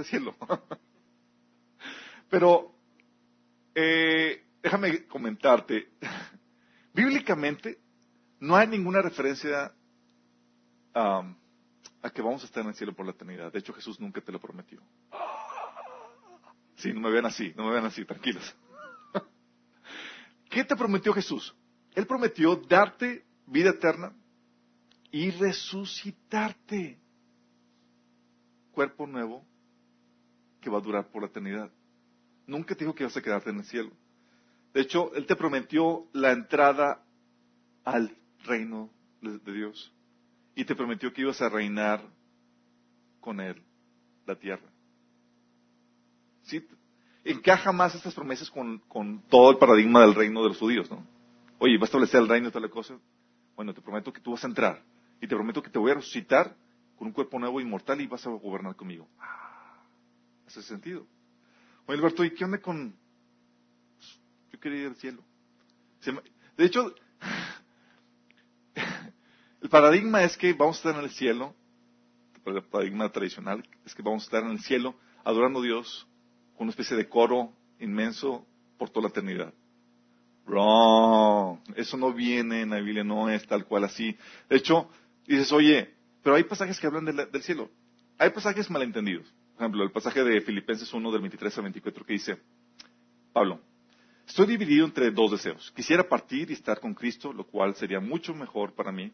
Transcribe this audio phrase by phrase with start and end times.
[0.00, 0.34] el cielo.
[2.30, 2.74] Pero,
[3.74, 5.90] eh, déjame comentarte,
[6.92, 7.78] bíblicamente
[8.40, 9.72] no hay ninguna referencia
[10.94, 13.52] a que vamos a estar en el cielo por la eternidad.
[13.52, 14.80] De hecho, Jesús nunca te lo prometió.
[16.76, 18.54] Sí, no me vean así, no me vean así, tranquilos.
[20.50, 21.54] ¿Qué te prometió Jesús?
[21.94, 24.12] Él prometió darte vida eterna
[25.10, 26.98] y resucitarte.
[28.72, 29.44] Cuerpo nuevo
[30.66, 31.70] que va a durar por la eternidad.
[32.44, 33.92] Nunca te dijo que vas a quedarte en el cielo.
[34.74, 37.04] De hecho, Él te prometió la entrada
[37.84, 38.10] al
[38.44, 38.90] reino
[39.20, 39.94] de Dios.
[40.56, 42.02] Y te prometió que ibas a reinar
[43.20, 43.62] con Él
[44.26, 44.68] la tierra.
[46.42, 46.66] ¿Sí?
[47.22, 51.06] Encaja más estas promesas con, todo el paradigma del reino de los judíos, ¿no?
[51.60, 52.98] Oye, va a establecer el reino y tal cosa.
[53.54, 54.82] Bueno, te prometo que tú vas a entrar.
[55.20, 56.56] Y te prometo que te voy a resucitar
[56.96, 59.06] con un cuerpo nuevo, inmortal, y vas a gobernar conmigo.
[59.20, 59.45] Ah,
[60.46, 61.06] hace sentido.
[61.86, 62.94] Oye, Alberto, ¿y qué onda con...?
[64.52, 65.22] Yo quería ir al cielo.
[66.56, 66.94] De hecho,
[69.60, 71.54] el paradigma es que vamos a estar en el cielo,
[72.44, 76.06] el paradigma tradicional es que vamos a estar en el cielo adorando a Dios
[76.56, 78.46] con una especie de coro inmenso
[78.78, 79.52] por toda la eternidad.
[80.46, 81.58] Wrong.
[81.74, 84.16] Eso no viene en la Biblia, no es tal cual así.
[84.48, 84.88] De hecho,
[85.26, 85.92] dices, oye,
[86.22, 87.68] pero hay pasajes que hablan del cielo.
[88.18, 89.26] Hay pasajes malentendidos.
[89.56, 92.38] Por ejemplo, el pasaje de Filipenses 1 del 23 al 24 que dice,
[93.32, 93.58] Pablo,
[94.26, 95.72] estoy dividido entre dos deseos.
[95.74, 99.10] Quisiera partir y estar con Cristo, lo cual sería mucho mejor para mí,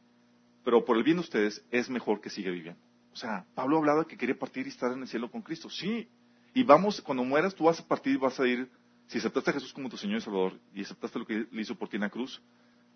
[0.65, 2.81] pero por el bien de ustedes es mejor que siga viviendo.
[3.13, 5.71] O sea, Pablo hablaba que quería partir y estar en el cielo con Cristo.
[5.71, 6.09] Sí.
[6.55, 8.69] Y vamos, cuando mueras, tú vas a partir y vas a ir
[9.07, 11.77] si aceptaste a Jesús como tu Señor y Salvador y aceptaste lo que le hizo
[11.77, 12.43] por ti en la cruz,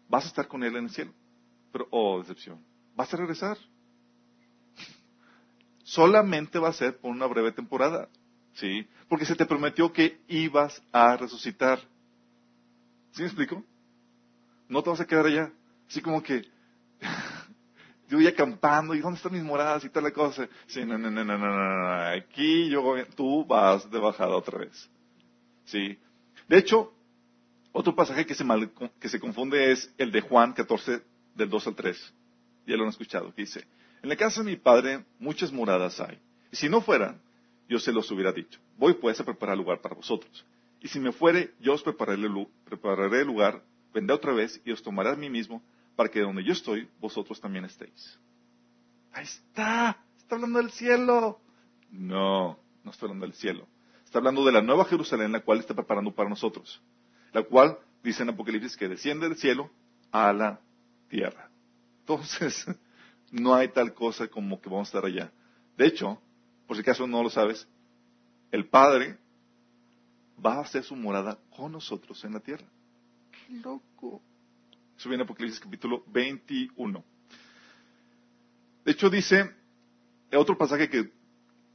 [0.08, 1.12] vas a estar con Él en el cielo.
[1.70, 2.58] Pero, oh, decepción,
[2.96, 3.56] vas a regresar.
[5.86, 8.08] Solamente va a ser por una breve temporada,
[8.54, 8.88] ¿sí?
[9.08, 11.78] Porque se te prometió que ibas a resucitar.
[13.12, 13.62] ¿Sí me explico?
[14.68, 15.52] No te vas a quedar allá.
[15.88, 16.42] Así como que,
[18.08, 20.48] yo voy acampando y ¿dónde están mis moradas y tal la cosa?
[20.66, 22.82] Sí, no, no, no, no, no, no, aquí yo
[23.14, 24.90] tú vas de bajada otra vez.
[25.66, 25.96] ¿Sí?
[26.48, 26.92] De hecho,
[27.70, 28.44] otro pasaje que se,
[28.98, 31.00] que se confunde es el de Juan 14,
[31.36, 32.14] del 2 al 3.
[32.66, 33.64] Ya lo han escuchado, que dice,
[34.02, 36.18] en la casa de mi padre muchas moradas hay.
[36.50, 37.20] Y si no fueran,
[37.68, 38.60] yo se los hubiera dicho.
[38.76, 40.44] Voy pues a preparar lugar para vosotros.
[40.80, 43.62] Y si me fuere, yo os prepararé, el lugar,
[43.92, 45.62] vendré otra vez y os tomaré a mí mismo,
[45.96, 48.18] para que donde yo estoy, vosotros también estéis.
[49.12, 51.40] Ahí está, está hablando del cielo.
[51.90, 53.66] No, no está hablando del cielo.
[54.04, 56.80] Está hablando de la nueva Jerusalén, la cual está preparando para nosotros.
[57.32, 59.70] La cual, dice en Apocalipsis, que desciende del cielo
[60.12, 60.60] a la
[61.08, 61.50] tierra.
[62.00, 62.66] Entonces,
[63.36, 65.30] no hay tal cosa como que vamos a estar allá.
[65.76, 66.20] De hecho,
[66.66, 67.68] por si acaso no lo sabes,
[68.50, 69.18] el Padre
[70.44, 72.66] va a hacer su morada con nosotros en la tierra.
[73.30, 74.22] ¡Qué loco!
[74.98, 77.04] Eso viene en Apocalipsis capítulo 21.
[78.84, 79.50] De hecho, dice,
[80.32, 81.10] otro pasaje que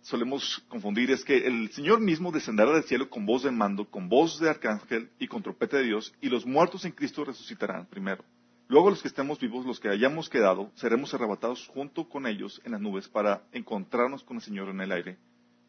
[0.02, 4.10] solemos confundir es que el Señor mismo descenderá del cielo con voz de mando, con
[4.10, 8.24] voz de arcángel y con trompeta de Dios, y los muertos en Cristo resucitarán primero.
[8.72, 12.72] Luego los que estemos vivos, los que hayamos quedado, seremos arrebatados junto con ellos en
[12.72, 15.18] las nubes para encontrarnos con el Señor en el aire.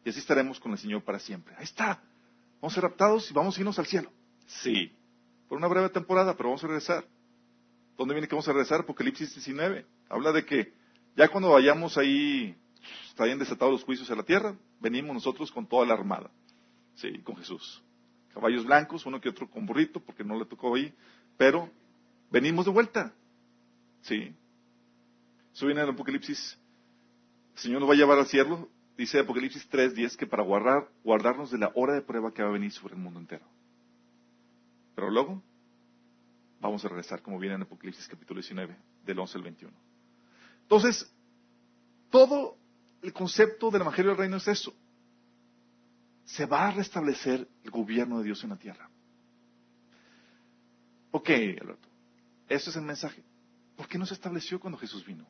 [0.05, 1.53] Y así estaremos con el Señor para siempre.
[1.57, 2.01] Ahí está.
[2.61, 4.09] Vamos a ser raptados y vamos a irnos al cielo.
[4.47, 4.89] Sí.
[5.49, 7.03] Por una breve temporada, pero vamos a regresar.
[7.97, 8.79] ¿Dónde viene que vamos a regresar?
[8.79, 9.85] Apocalipsis 19.
[10.07, 10.71] Habla de que
[11.17, 12.55] ya cuando vayamos ahí
[13.09, 16.31] estarían desatados los juicios a la tierra, venimos nosotros con toda la armada,
[16.95, 17.83] sí, con Jesús.
[18.33, 20.93] Caballos blancos, uno que otro con burrito, porque no le tocó ahí,
[21.35, 21.69] pero
[22.33, 23.13] venimos de vuelta,
[24.01, 24.35] sí.
[25.53, 26.57] Eso viene en Apocalipsis.
[27.53, 28.67] El Señor nos va a llevar al cielo,
[28.97, 32.53] dice Apocalipsis 3.10, que para guardar, guardarnos de la hora de prueba que va a
[32.53, 33.45] venir sobre el mundo entero.
[34.95, 35.43] Pero luego
[36.59, 39.73] vamos a regresar, como viene en Apocalipsis capítulo 19, del 11 al 21.
[40.63, 41.13] Entonces,
[42.09, 42.57] todo
[43.03, 44.73] el concepto del Evangelio del Reino es eso.
[46.25, 48.89] Se va a restablecer el gobierno de Dios en la tierra.
[51.11, 51.29] Ok,
[51.61, 51.92] Alberto.
[52.49, 53.23] Eso es el mensaje.
[53.75, 55.25] ¿Por qué no se estableció cuando Jesús vino?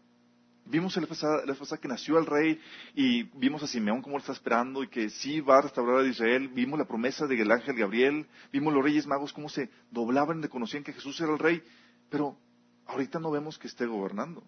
[0.66, 2.60] Vimos la pasada, que nació el rey
[2.96, 6.08] y vimos a Simeón como lo está esperando y que sí va a restaurar a
[6.08, 6.48] Israel.
[6.48, 8.26] Vimos la promesa del ángel Gabriel.
[8.52, 11.62] Vimos los reyes magos cómo se doblaban y reconocían que Jesús era el rey.
[12.10, 12.38] Pero
[12.86, 14.44] ahorita no vemos que esté gobernando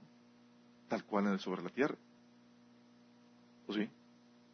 [0.87, 1.97] tal cual sobre la tierra.
[3.67, 3.89] ¿O sí?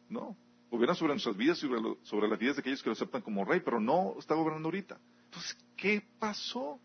[0.08, 0.36] No.
[0.70, 3.60] Gobierna sobre nuestras vidas, sobre, sobre las vidas de aquellos que lo aceptan como rey,
[3.60, 4.98] pero no está gobernando ahorita.
[5.26, 6.80] Entonces, ¿qué pasó?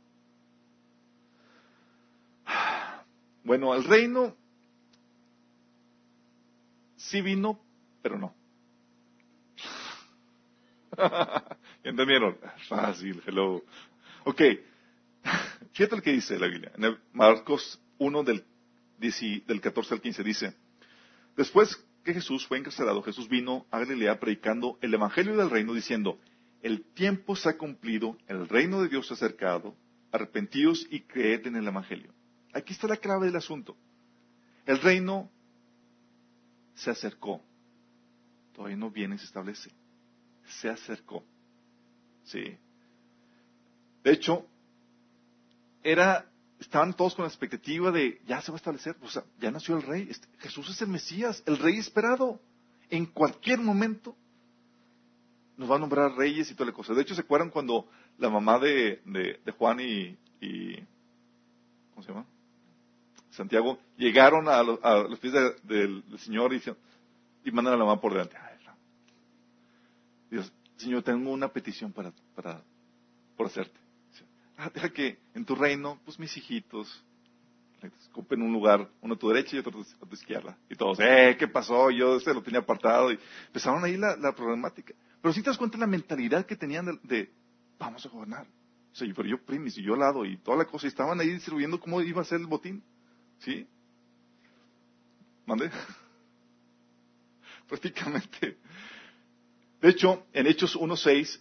[3.47, 4.35] Bueno, el reino
[6.97, 7.57] sí vino,
[8.01, 8.35] pero no.
[11.81, 12.37] ¿Entendieron?
[12.67, 13.63] Fácil, hello.
[14.25, 14.41] Ok.
[15.71, 16.73] Fíjate lo que dice la Biblia.
[16.75, 18.43] En Marcos 1 del,
[18.97, 20.53] del 14 al 15 dice,
[21.37, 26.19] después que Jesús fue encarcelado, Jesús vino a Galilea predicando el Evangelio del Reino diciendo,
[26.61, 29.73] el tiempo se ha cumplido, el reino de Dios se ha acercado,
[30.11, 32.16] arrepentidos y creed en el Evangelio.
[32.57, 33.77] Aquí está la clave del asunto.
[34.65, 35.29] El reino
[36.73, 37.39] se acercó.
[38.55, 39.69] Todavía no viene y se establece.
[40.59, 41.23] Se acercó.
[42.23, 42.57] Sí.
[44.03, 44.47] De hecho,
[45.83, 46.25] era,
[46.59, 49.75] estaban todos con la expectativa de, ya se va a establecer, o sea, ya nació
[49.75, 50.07] el rey.
[50.09, 52.41] Este, Jesús es el Mesías, el rey esperado.
[52.89, 54.15] En cualquier momento
[55.57, 56.95] nos va a nombrar reyes y toda la cosa.
[56.95, 57.87] De hecho, ¿se acuerdan cuando
[58.17, 58.99] la mamá de,
[59.59, 60.17] Juan y,
[61.93, 62.25] ¿cómo se llama?
[63.37, 66.61] Santiago llegaron a, los pies del Señor y,
[67.45, 68.35] y mandan a la mamá por delante.
[70.31, 72.61] Dios, Señor, tengo una petición para, para
[73.35, 73.79] por hacerte.
[74.57, 77.03] Ah, deja que en tu reino, pues mis hijitos,
[78.09, 80.57] ocupen un lugar, uno a tu derecha y otro a tu izquierda.
[80.67, 81.91] Y todos, eh, ¿qué pasó?
[81.91, 83.11] Yo se lo tenía apartado.
[83.11, 84.95] Y empezaron ahí la, la problemática.
[85.21, 87.29] Pero si te das cuenta de la mentalidad que tenían de,
[87.77, 88.47] vamos a gobernar.
[88.91, 90.87] O sea, pero yo primis y yo lado y toda la cosa.
[90.87, 92.81] Y estaban ahí sirviendo cómo iba a ser el botín.
[93.39, 93.67] ¿Sí?
[95.45, 95.71] ¿Mande?
[97.67, 98.57] Prácticamente.
[99.81, 101.39] De hecho, en Hechos 1.6,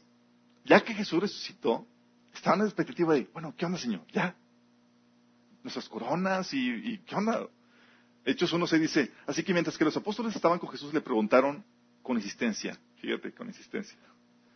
[0.65, 1.87] ya que Jesús resucitó,
[2.35, 4.07] estaban en la expectativa de, bueno, ¿qué onda, Señor?
[4.13, 4.37] Ya.
[5.63, 7.49] Nuestras coronas y, y ¿qué onda?
[8.25, 11.65] Hechos 1.6 dice, así que mientras que los apóstoles estaban con Jesús, le preguntaron
[12.03, 13.97] con insistencia, fíjate, con insistencia,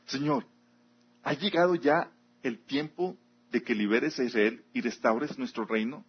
[0.06, 0.44] Señor,
[1.22, 2.10] ¿ha llegado ya
[2.42, 3.16] el tiempo
[3.52, 6.04] de que liberes a Israel y restaures nuestro reino?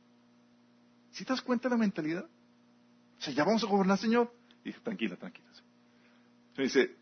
[1.12, 2.25] ¿Sí te das cuenta de la mentalidad?
[3.18, 4.34] O sea, ya vamos a gobernar, Señor.
[4.63, 5.48] Y dije, tranquila, tranquila.
[6.58, 6.96] Me dice,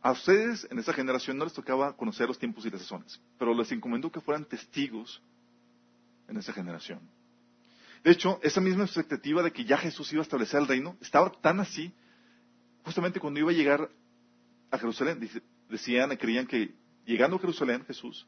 [0.00, 3.54] a ustedes en esa generación no les tocaba conocer los tiempos y las sazones, pero
[3.54, 5.22] les encomendó que fueran testigos
[6.28, 7.00] en esa generación.
[8.02, 11.30] De hecho, esa misma expectativa de que ya Jesús iba a establecer el reino estaba
[11.30, 11.92] tan así,
[12.84, 13.90] justamente cuando iba a llegar
[14.72, 15.20] a Jerusalén,
[15.68, 16.74] decían, creían que
[17.06, 18.26] llegando a Jerusalén Jesús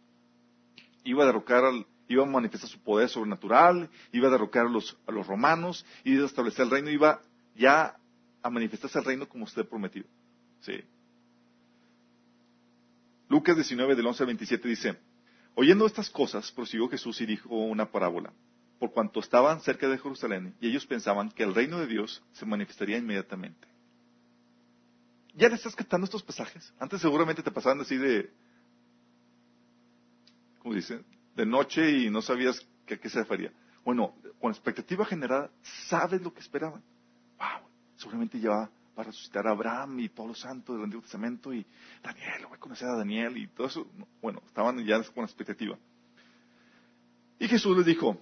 [1.02, 4.96] iba a derrocar al, iba a manifestar su poder sobrenatural, iba a derrocar a los,
[5.06, 7.20] a los romanos, iba a establecer el reino, iba
[7.56, 7.96] ya
[8.42, 10.06] a manifestarse el reino como usted prometido.
[10.60, 10.82] Sí.
[13.28, 14.98] Lucas 19, del 11 al 27 dice,
[15.54, 18.32] Oyendo estas cosas, prosiguió Jesús y dijo una parábola,
[18.78, 22.44] por cuanto estaban cerca de Jerusalén, y ellos pensaban que el reino de Dios se
[22.44, 23.68] manifestaría inmediatamente.
[25.34, 26.72] ¿Ya le estás captando estos pasajes?
[26.78, 28.30] Antes seguramente te pasaban así de,
[30.58, 31.00] ¿cómo dice?
[31.34, 33.52] De noche y no sabías a qué se refería.
[33.84, 35.50] Bueno, con expectativa generada,
[35.88, 36.82] sabes lo que esperaban.
[37.38, 41.52] Wow, seguramente ya va a resucitar a Abraham y todos los santos del Antiguo Testamento
[41.52, 41.66] y
[42.02, 43.86] Daniel, voy a conocer a Daniel y todo eso.
[44.22, 45.76] Bueno, estaban ya con expectativa.
[47.38, 48.16] Y Jesús les dijo,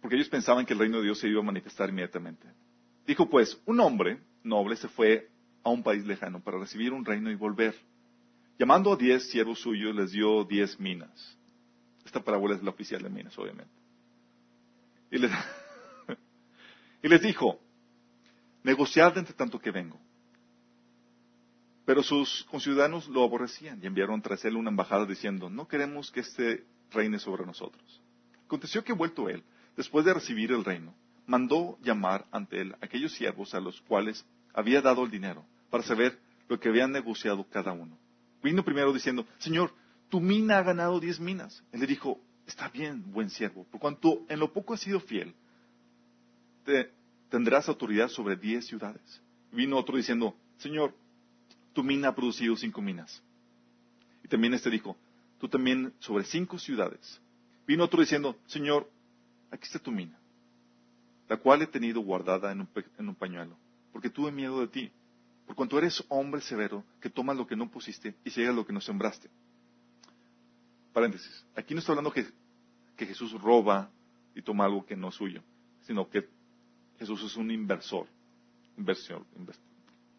[0.00, 2.46] porque ellos pensaban que el reino de Dios se iba a manifestar inmediatamente.
[3.06, 5.28] Dijo pues, un hombre noble se fue
[5.62, 7.74] a un país lejano para recibir un reino y volver.
[8.58, 11.37] Llamando a diez siervos suyos, les dio diez minas.
[12.08, 13.70] Esta parábola es la oficial de minas, obviamente.
[15.10, 15.30] Y les,
[17.02, 17.60] y les dijo,
[18.62, 20.00] negociad entre tanto que vengo.
[21.84, 26.20] Pero sus conciudadanos lo aborrecían y enviaron tras él una embajada diciendo, no queremos que
[26.20, 28.00] este reine sobre nosotros.
[28.46, 29.44] Aconteció que vuelto él,
[29.76, 30.94] después de recibir el reino,
[31.26, 34.24] mandó llamar ante él aquellos siervos a los cuales
[34.54, 37.98] había dado el dinero, para saber lo que habían negociado cada uno.
[38.42, 39.74] Vino primero diciendo, Señor,
[40.08, 41.62] tu mina ha ganado diez minas.
[41.72, 45.34] Él le dijo, está bien, buen siervo, por cuanto en lo poco has sido fiel,
[46.64, 46.90] te
[47.30, 49.20] tendrás autoridad sobre diez ciudades.
[49.52, 50.94] Vino otro diciendo, Señor,
[51.72, 53.22] tu mina ha producido cinco minas.
[54.24, 54.96] Y también este dijo,
[55.38, 57.20] tú también sobre cinco ciudades.
[57.66, 58.90] Vino otro diciendo, Señor,
[59.50, 60.18] aquí está tu mina,
[61.28, 63.56] la cual he tenido guardada en un, pañuelo,
[63.92, 64.90] porque tuve miedo de ti,
[65.46, 68.72] por cuanto eres hombre severo, que tomas lo que no pusiste y ciegas lo que
[68.72, 69.28] no sembraste.
[70.92, 72.26] Paréntesis, aquí no está hablando que,
[72.96, 73.90] Jesús roba
[74.34, 75.42] y toma algo que no es suyo,
[75.82, 76.28] sino que
[76.98, 78.08] Jesús es un inversor,
[78.76, 79.24] inversión,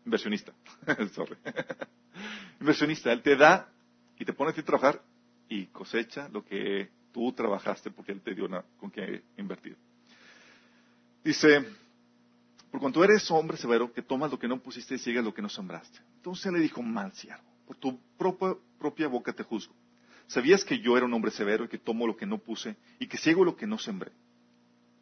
[0.05, 0.53] inversionista.
[2.59, 3.69] inversionista, Él te da
[4.17, 5.01] y te pone a ti trabajar
[5.49, 8.47] y cosecha lo que tú trabajaste porque Él te dio
[8.77, 9.75] con qué invertir.
[11.23, 11.65] Dice,
[12.71, 15.41] por cuanto eres hombre severo, que tomas lo que no pusiste y sigues lo que
[15.41, 15.99] no sembraste.
[16.15, 19.73] Entonces le dijo, mal siervo, por tu propia, propia boca te juzgo.
[20.29, 23.07] ¿Sabías que yo era un hombre severo y que tomo lo que no puse y
[23.07, 24.12] que ciego lo que no sembré?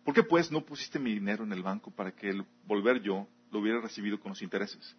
[0.06, 3.28] ¿Por qué pues no pusiste mi dinero en el banco para que el volver yo
[3.52, 4.96] lo hubiera recibido con los intereses?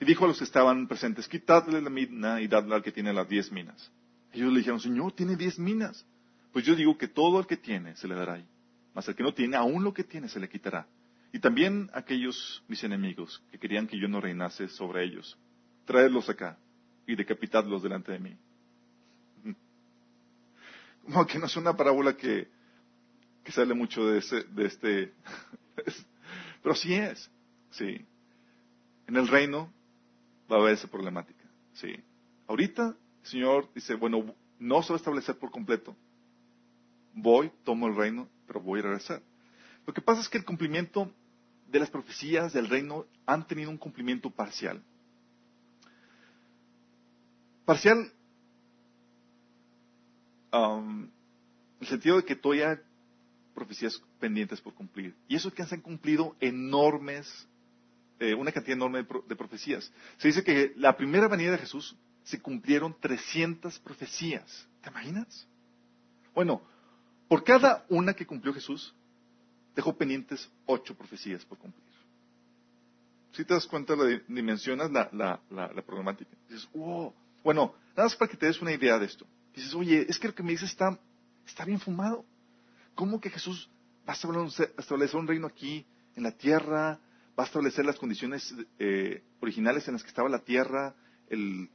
[0.00, 3.12] Y dijo a los que estaban presentes, quitadle la mina y dadle al que tiene
[3.12, 3.92] las diez minas.
[4.32, 6.04] Ellos le dijeron, Señor, tiene diez minas.
[6.52, 8.42] Pues yo digo que todo el que tiene se le dará.
[8.92, 10.88] Mas el que no tiene, aún lo que tiene se le quitará.
[11.32, 15.38] Y también aquellos mis enemigos que querían que yo no reinase sobre ellos,
[15.84, 16.58] traedlos acá
[17.06, 18.36] y decapitadlos delante de mí.
[21.04, 22.48] Como que no es una parábola que,
[23.42, 25.12] que sale mucho de, ese, de este,
[26.62, 27.30] pero sí es,
[27.70, 28.04] sí.
[29.06, 29.72] En el reino
[30.50, 31.44] va a haber esa problemática,
[31.74, 31.94] sí.
[32.46, 35.94] Ahorita el Señor dice, bueno, no se va a establecer por completo.
[37.12, 39.22] Voy, tomo el reino, pero voy a regresar.
[39.86, 41.12] Lo que pasa es que el cumplimiento
[41.70, 44.82] de las profecías del reino han tenido un cumplimiento parcial.
[47.64, 48.12] Parcial,
[50.54, 51.08] um,
[51.80, 52.76] el sentido de que todavía hay
[53.54, 55.14] profecías pendientes por cumplir.
[55.28, 57.48] Y eso es que se han cumplido enormes,
[58.18, 59.92] eh, una cantidad enorme de, profecías.
[60.18, 64.66] Se dice que la primera venida de Jesús se cumplieron 300 profecías.
[64.82, 65.46] ¿Te imaginas?
[66.34, 66.62] Bueno,
[67.28, 68.94] por cada una que cumplió Jesús,
[69.74, 71.84] dejó pendientes ocho profecías por cumplir.
[73.32, 76.30] Si te das cuenta, la dimensionas la, la, la, problemática.
[76.48, 77.12] Dices, wow.
[77.42, 79.26] Bueno, nada más para que te des una idea de esto.
[79.54, 80.98] Dices, oye, es que lo que me dices está,
[81.46, 82.24] está bien fumado.
[82.94, 83.70] ¿Cómo que Jesús
[84.08, 86.98] va a establecer un reino aquí en la tierra?
[87.38, 90.94] ¿Va a establecer las condiciones eh, originales en las que estaba la tierra?
[91.28, 91.68] El,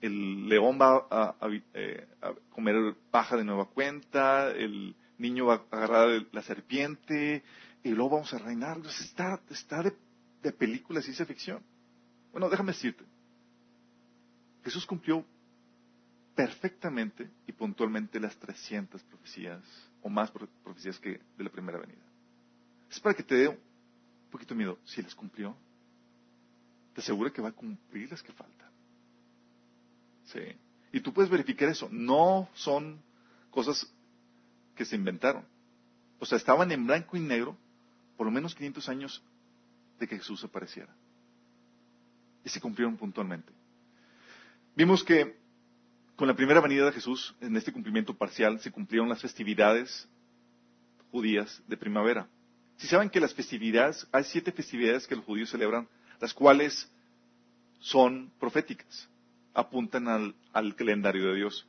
[0.00, 1.36] el león va a,
[1.74, 7.42] eh, a, comer paja de nueva cuenta, el niño va a agarrar la serpiente
[7.82, 8.78] y luego vamos a reinar.
[8.86, 9.94] está, está de,
[10.42, 11.62] de película ciencia ficción.
[12.32, 13.04] Bueno, déjame decirte,
[14.62, 15.24] Jesús cumplió
[16.34, 19.62] perfectamente y puntualmente las 300 profecías
[20.02, 22.02] o más profecías que de la primera venida.
[22.90, 23.58] Es para que te dé un
[24.30, 24.78] poquito de miedo.
[24.84, 25.56] Si las cumplió,
[26.94, 28.70] te aseguro que va a cumplir las que faltan.
[30.26, 30.40] Sí.
[30.92, 31.88] Y tú puedes verificar eso.
[31.90, 33.00] No son
[33.50, 33.92] cosas
[34.76, 35.44] que se inventaron.
[36.18, 37.56] O sea, estaban en blanco y negro
[38.16, 39.22] por lo menos 500 años
[39.98, 40.94] de que Jesús apareciera.
[42.44, 43.52] Y se cumplieron puntualmente.
[44.76, 45.36] Vimos que
[46.16, 50.08] con la primera venida de Jesús, en este cumplimiento parcial, se cumplieron las festividades
[51.10, 52.28] judías de primavera.
[52.76, 55.88] Si saben que las festividades, hay siete festividades que los judíos celebran,
[56.20, 56.90] las cuales
[57.80, 59.08] son proféticas,
[59.52, 61.66] apuntan al, al calendario de Dios.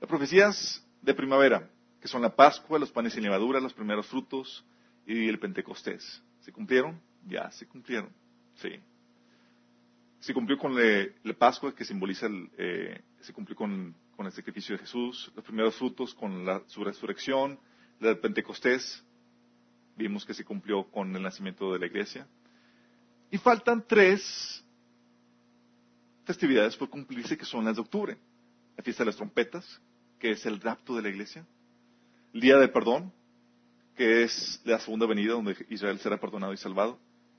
[0.00, 1.70] Las profecías de primavera,
[2.00, 4.64] que son la Pascua, los panes sin levadura, los primeros frutos
[5.06, 6.22] y el Pentecostés.
[6.40, 7.00] ¿Se cumplieron?
[7.26, 8.10] Ya, se cumplieron.
[8.56, 8.80] Sí.
[10.20, 14.82] Se cumplió con la Pascua, que simboliza el, eh, se cumplió con, el sacrificio de
[14.82, 17.58] Jesús, los primeros frutos con la, su resurrección,
[18.00, 19.04] la del Pentecostés,
[19.96, 22.26] vimos que se cumplió con el nacimiento de la iglesia.
[23.30, 24.64] Y faltan tres
[26.24, 28.16] festividades por cumplirse que son las de octubre.
[28.76, 29.80] La fiesta de las trompetas,
[30.18, 31.44] que es el rapto de la iglesia
[32.34, 33.12] el día del perdón,
[33.96, 36.98] que es la segunda venida donde Israel será perdonado y salvado,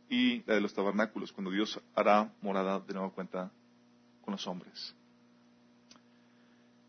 [0.10, 3.52] y la de los tabernáculos, cuando Dios hará morada de nueva cuenta
[4.22, 4.96] con los hombres.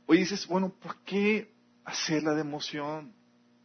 [0.06, 1.52] Oye, dices, bueno, ¿por qué
[1.84, 3.12] hacerla de emoción?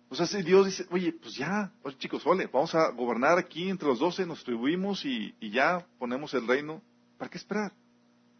[0.10, 3.69] O sea, si Dios dice, oye, pues ya, oye, chicos, ole, vamos a gobernar aquí
[3.69, 6.81] entre los doce, nos distribuimos y, y ya ponemos el reino,
[7.17, 7.71] ¿para qué esperar?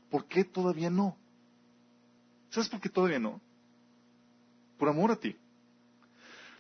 [0.10, 1.16] ¿Por qué todavía no?
[2.50, 3.40] ¿Sabes por qué todavía no?
[4.78, 5.36] Por amor a ti.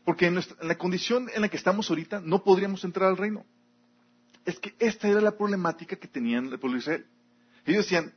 [0.06, 3.46] Porque en, la condición en la que estamos ahorita no podríamos entrar al reino.
[4.46, 7.06] Es que esta era la problemática que tenían el pueblo de Israel.
[7.66, 8.14] Ellos decían,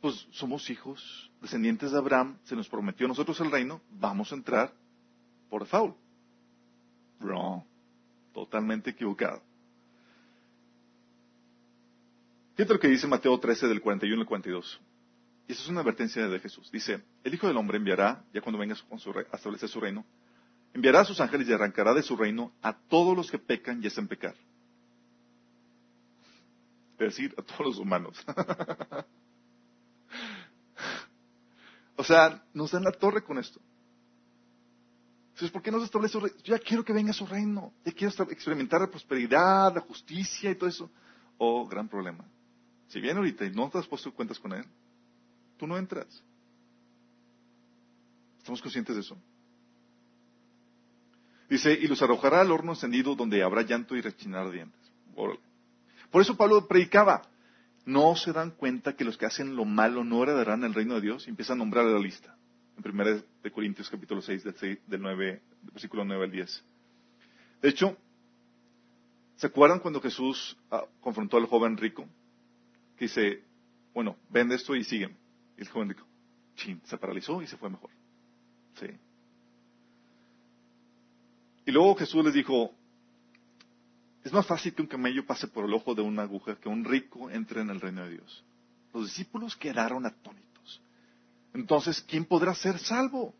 [0.00, 4.34] pues somos hijos, descendientes de Abraham, se nos prometió a nosotros el reino, vamos a
[4.34, 4.72] entrar
[5.48, 5.96] por default.
[7.20, 7.62] Wrong.
[8.32, 9.42] Totalmente equivocado.
[12.54, 14.80] Fíjate lo que dice Mateo 13 del 41 al 42.
[15.48, 16.70] Y eso es una advertencia de Jesús.
[16.70, 20.04] Dice, el Hijo del Hombre enviará, ya cuando venga a establecer su reino,
[20.72, 23.88] Enviará a sus ángeles y arrancará de su reino a todos los que pecan y
[23.88, 24.34] hacen pecar.
[26.92, 28.24] Es decir, a todos los humanos.
[32.00, 33.60] o sea, nos dan la torre con esto.
[35.32, 36.36] Entonces, ¿por qué no se establece su reino?
[36.42, 37.74] Yo ya quiero que venga su reino.
[37.84, 40.90] Ya quiero experimentar la prosperidad, la justicia y todo eso.
[41.36, 42.24] Oh, gran problema.
[42.88, 44.64] Si viene ahorita y no te has puesto cuentas con él,
[45.58, 46.06] tú no entras.
[48.38, 49.18] ¿Estamos conscientes de eso?
[51.50, 54.80] Dice, y los arrojará al horno encendido donde habrá llanto y rechinar dientes.
[56.10, 57.20] Por eso Pablo predicaba,
[57.86, 61.00] no se dan cuenta que los que hacen lo malo no heredarán el reino de
[61.00, 62.36] Dios y empieza a nombrar la lista.
[62.76, 66.64] En 1 de Corintios capítulo 6 del, del, 9, versículo 9 al 10.
[67.62, 67.96] De hecho,
[69.36, 72.06] ¿se acuerdan cuando Jesús ah, confrontó al joven rico?
[73.00, 73.42] que dice,
[73.94, 75.16] bueno, vende esto y sígueme.
[75.56, 76.06] Y el joven dijo,
[76.54, 77.88] chin, se paralizó y se fue mejor.
[78.78, 78.88] Sí.
[81.64, 82.74] Y luego Jesús les dijo,
[84.24, 86.84] es más fácil que un camello pase por el ojo de una aguja que un
[86.84, 88.44] rico entre en el reino de Dios.
[88.92, 90.82] Los discípulos quedaron atónitos.
[91.54, 93.34] Entonces, ¿quién podrá ser salvo?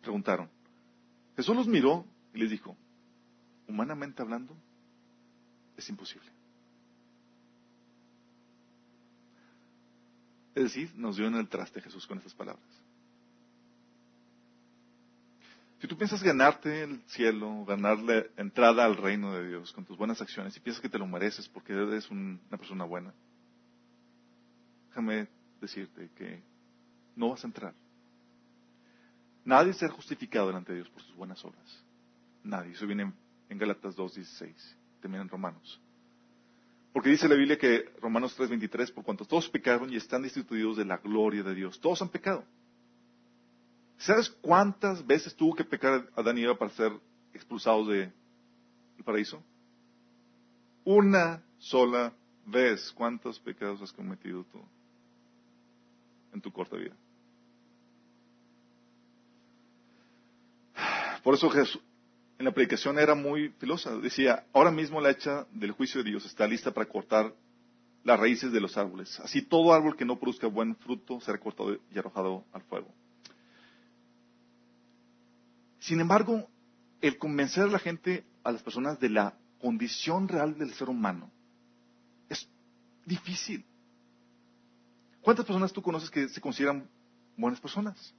[0.00, 0.48] Preguntaron.
[1.36, 2.76] Jesús los miró y les dijo,
[3.66, 4.56] humanamente hablando,
[5.76, 6.28] es imposible.
[10.54, 12.64] Es decir, nos dio en el traste Jesús con estas palabras.
[15.84, 20.18] Si tú piensas ganarte el cielo, ganarle entrada al reino de Dios con tus buenas
[20.22, 23.12] acciones y piensas que te lo mereces porque eres una persona buena,
[24.88, 25.28] déjame
[25.60, 26.40] decirte que
[27.14, 27.74] no vas a entrar.
[29.44, 31.84] Nadie será justificado delante de Dios por sus buenas obras.
[32.42, 32.72] Nadie.
[32.72, 33.12] Eso viene
[33.50, 34.54] en Galatas 2.16,
[35.02, 35.78] también en Romanos.
[36.94, 40.86] Porque dice la Biblia que Romanos 3.23, por cuanto todos pecaron y están destituidos de
[40.86, 41.78] la gloria de Dios.
[41.78, 42.42] Todos han pecado.
[44.04, 46.92] ¿Sabes cuántas veces tuvo que pecar Adán y Eva para ser
[47.32, 48.12] expulsados del
[49.02, 49.42] paraíso?
[50.84, 52.12] Una sola
[52.44, 52.92] vez.
[52.92, 54.60] ¿Cuántos pecados has cometido tú
[56.34, 56.94] en tu corta vida?
[61.22, 61.80] Por eso Jesús
[62.38, 63.96] en la predicación era muy filosa.
[63.96, 67.32] Decía, ahora mismo la hecha del juicio de Dios está lista para cortar
[68.02, 69.18] las raíces de los árboles.
[69.20, 72.88] Así todo árbol que no produzca buen fruto será cortado y arrojado al fuego.
[75.84, 76.48] Sin embargo,
[77.02, 81.30] el convencer a la gente, a las personas de la condición real del ser humano,
[82.30, 82.48] es
[83.04, 83.62] difícil.
[85.20, 86.88] ¿Cuántas personas tú conoces que se consideran
[87.36, 88.14] buenas personas?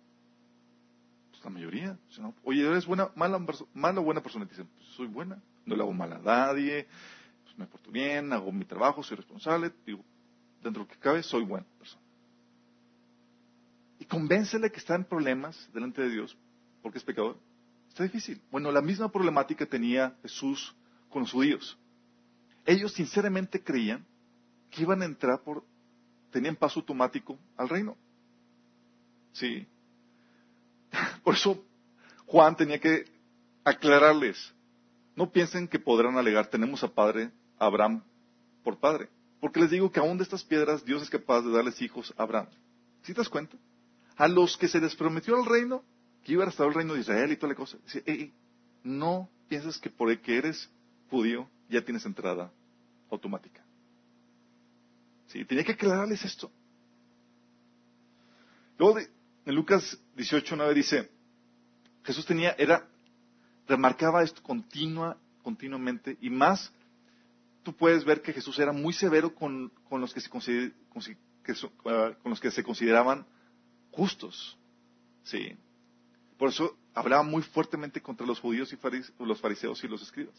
[1.31, 1.97] Pues la mayoría.
[2.43, 3.43] Oye, ¿eres buena, mala,
[3.73, 4.45] mala o buena persona?
[4.45, 5.41] dicen, pues soy buena.
[5.65, 6.85] No le hago mal a nadie,
[7.45, 9.71] pues me porto bien, hago mi trabajo, soy responsable.
[9.87, 10.05] Digo,
[10.61, 12.03] dentro de lo que cabe, soy buena persona.
[13.97, 16.37] Y convéncele que está en problemas delante de Dios
[16.83, 17.39] porque es pecador
[17.95, 18.41] Está difícil.
[18.51, 20.75] Bueno, la misma problemática tenía Jesús
[21.09, 21.77] con los judíos.
[22.65, 24.05] Ellos sinceramente creían
[24.69, 25.63] que iban a entrar por,
[26.29, 27.95] tenían paso automático al reino.
[29.31, 29.65] Sí.
[31.23, 31.63] Por eso
[32.25, 33.05] Juan tenía que
[33.63, 34.53] aclararles.
[35.15, 38.03] No piensen que podrán alegar, tenemos a padre Abraham
[38.61, 39.07] por padre.
[39.39, 42.23] Porque les digo que aún de estas piedras Dios es capaz de darles hijos a
[42.23, 42.47] Abraham.
[43.03, 43.55] ¿Sí te das cuenta?
[44.17, 45.81] A los que se les prometió el reino,
[46.25, 47.77] que iba a restaurar el reino de Israel y toda la cosa.
[47.85, 48.33] Dice,
[48.83, 50.69] no piensas que por el que eres
[51.11, 52.51] judío ya tienes entrada
[53.11, 53.63] automática.
[55.27, 56.51] Sí, tenía que aclararles esto.
[58.79, 61.11] Luego en Lucas 18, 9 dice,
[62.03, 62.87] Jesús tenía, era,
[63.67, 66.73] remarcaba esto continua, continuamente, y más,
[67.61, 70.73] tú puedes ver que Jesús era muy severo con, los, que se con
[72.25, 73.27] los que se consideraban
[73.91, 74.57] justos.
[75.23, 75.55] Sí.
[76.37, 80.35] Por eso hablaba muy fuertemente contra los judíos y los fariseos y los escribas.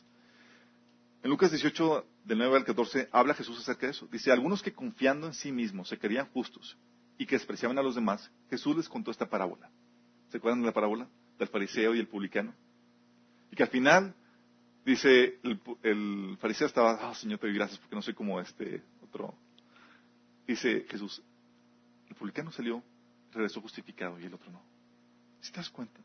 [1.23, 4.07] En Lucas 18, del 9 al 14, habla Jesús acerca de eso.
[4.13, 6.77] Dice, algunos que confiando en sí mismos se querían justos
[7.19, 9.71] y que despreciaban a los demás, Jesús les contó esta parábola.
[10.31, 11.09] ¿Se acuerdan de la parábola?
[11.39, 12.55] Del fariseo y el publicano.
[13.51, 14.15] Y que al final,
[14.85, 15.41] dice,
[15.83, 19.35] el, fariseo estaba, oh, Señor, te doy gracias porque no soy como este otro.
[20.47, 21.23] Dice Jesús,
[22.09, 22.83] el publicano salió,
[23.33, 24.76] regresó justificado y el otro no.
[25.47, 26.01] ¿Si te das cuenta?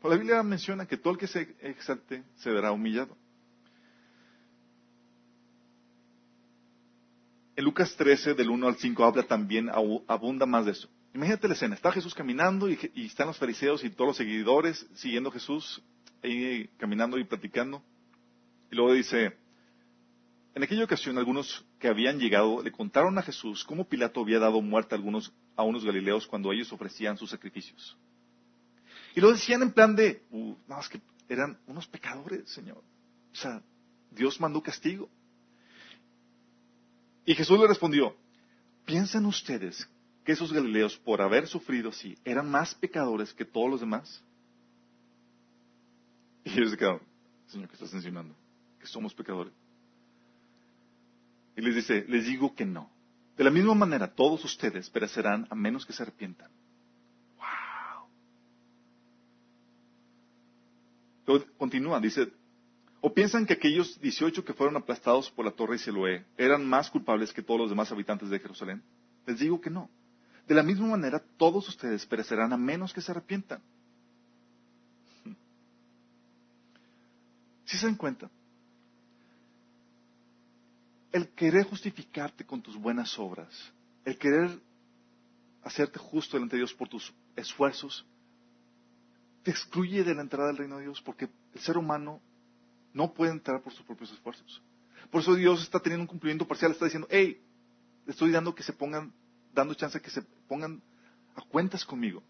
[0.00, 3.16] Pues la Biblia menciona que todo el que se exalte se verá humillado.
[7.54, 10.88] En Lucas 13, del 1 al 5, habla también, abunda más de eso.
[11.14, 15.30] Imagínate la escena, está Jesús caminando y, están los fariseos y todos los seguidores siguiendo
[15.30, 15.80] Jesús,
[16.24, 17.84] ahí caminando y platicando.
[18.72, 19.36] Y luego dice,
[20.58, 24.60] en aquella ocasión algunos que habían llegado le contaron a Jesús cómo Pilato había dado
[24.60, 27.96] muerte a algunos a unos galileos cuando ellos ofrecían sus sacrificios.
[29.14, 32.82] Y lo decían en plan de, uh, no, es que eran unos pecadores, Señor.
[33.32, 33.62] O sea,
[34.10, 35.08] Dios mandó castigo.
[37.24, 38.16] Y Jesús le respondió,
[38.84, 39.88] ¿piensan ustedes
[40.24, 44.24] que esos galileos, por haber sufrido así, eran más pecadores que todos los demás?
[46.42, 47.02] Y ellos se quedaron,
[47.46, 48.34] Señor, ¿qué estás enseñando?
[48.80, 49.52] Que somos pecadores.
[51.58, 52.88] Y les dice, les digo que no.
[53.36, 56.48] De la misma manera, todos ustedes perecerán a menos que se arrepientan.
[61.26, 61.40] ¡Wow!
[61.58, 62.32] continúa, dice,
[63.00, 66.90] o piensan que aquellos 18 que fueron aplastados por la torre de Siloé eran más
[66.90, 68.80] culpables que todos los demás habitantes de Jerusalén.
[69.26, 69.90] Les digo que no.
[70.46, 73.60] De la misma manera, todos ustedes perecerán a menos que se arrepientan.
[77.64, 78.30] ¿Sí se dan cuenta?
[81.12, 83.72] El querer justificarte con tus buenas obras,
[84.04, 84.50] el querer
[85.62, 88.06] hacerte justo delante de Dios por tus esfuerzos,
[89.42, 92.20] te excluye de la entrada del reino de Dios porque el ser humano
[92.92, 94.62] no puede entrar por sus propios esfuerzos.
[95.10, 97.40] Por eso Dios está teniendo un cumplimiento parcial, está diciendo, hey,
[98.06, 99.12] estoy dando que se pongan,
[99.54, 100.82] dando chance que se pongan
[101.34, 102.22] a cuentas conmigo.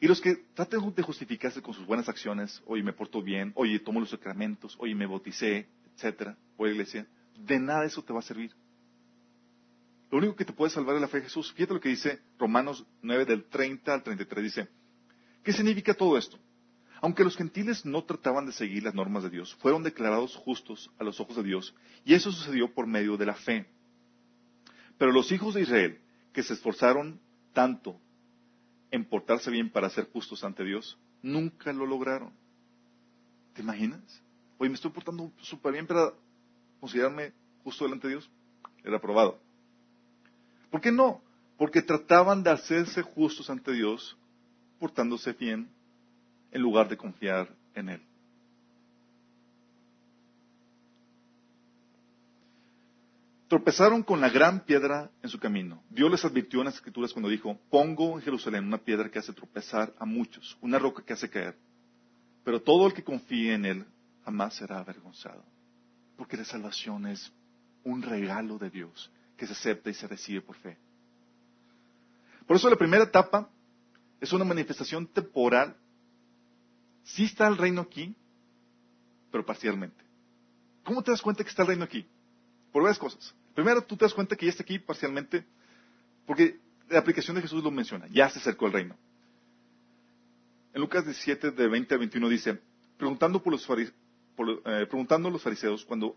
[0.00, 3.80] Y los que traten de justificarse con sus buenas acciones, oye, me porto bien, oye,
[3.80, 7.06] tomo los sacramentos, oye, me bauticé, etcétera, voy a iglesia,
[7.38, 8.54] de nada eso te va a servir.
[10.10, 11.52] Lo único que te puede salvar es la fe de Jesús.
[11.52, 14.44] Fíjate lo que dice Romanos 9 del 30 al 33.
[14.44, 14.68] Dice,
[15.42, 16.38] ¿qué significa todo esto?
[17.00, 21.04] Aunque los gentiles no trataban de seguir las normas de Dios, fueron declarados justos a
[21.04, 21.74] los ojos de Dios,
[22.04, 23.66] y eso sucedió por medio de la fe.
[24.96, 26.00] Pero los hijos de Israel,
[26.32, 27.20] que se esforzaron
[27.52, 28.00] tanto
[28.90, 32.32] en portarse bien para ser justos ante Dios, nunca lo lograron.
[33.52, 34.22] ¿Te imaginas?
[34.56, 36.12] Oye, me estoy portando súper bien para
[36.80, 37.32] considerarme
[37.64, 38.30] justo delante de Dios.
[38.84, 39.38] Era aprobado.
[40.70, 41.20] ¿Por qué no?
[41.56, 44.16] Porque trataban de hacerse justos ante Dios
[44.78, 45.68] portándose bien
[46.52, 48.02] en lugar de confiar en Él.
[53.48, 55.82] Tropezaron con la gran piedra en su camino.
[55.88, 59.32] Dios les advirtió en las escrituras cuando dijo, pongo en Jerusalén una piedra que hace
[59.32, 61.56] tropezar a muchos, una roca que hace caer.
[62.44, 63.86] Pero todo el que confíe en Él
[64.22, 65.42] jamás será avergonzado.
[66.18, 67.32] Porque la salvación es
[67.84, 70.76] un regalo de Dios que se acepta y se recibe por fe.
[72.46, 73.48] Por eso la primera etapa
[74.20, 75.76] es una manifestación temporal.
[77.04, 78.14] Sí está el reino aquí,
[79.30, 80.04] pero parcialmente.
[80.82, 82.04] ¿Cómo te das cuenta que está el reino aquí?
[82.72, 83.34] Por varias cosas.
[83.54, 85.46] Primero, tú te das cuenta que ya está aquí parcialmente,
[86.26, 88.96] porque la aplicación de Jesús lo menciona, ya se acercó el reino.
[90.74, 92.60] En Lucas 17, de 20 a 21 dice,
[92.96, 93.66] preguntando por los,
[94.64, 96.16] eh, preguntando los fariseos cuando,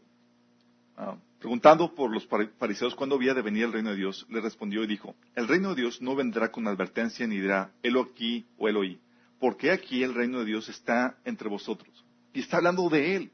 [0.98, 4.84] ah, preguntando por los fariseos cuándo había de venir el reino de Dios, le respondió
[4.84, 8.68] y dijo, el reino de Dios no vendrá con advertencia ni dirá, helo aquí o
[8.68, 9.00] helo ahí,
[9.40, 12.06] porque aquí el reino de Dios está entre vosotros.
[12.34, 13.32] Y está hablando de él.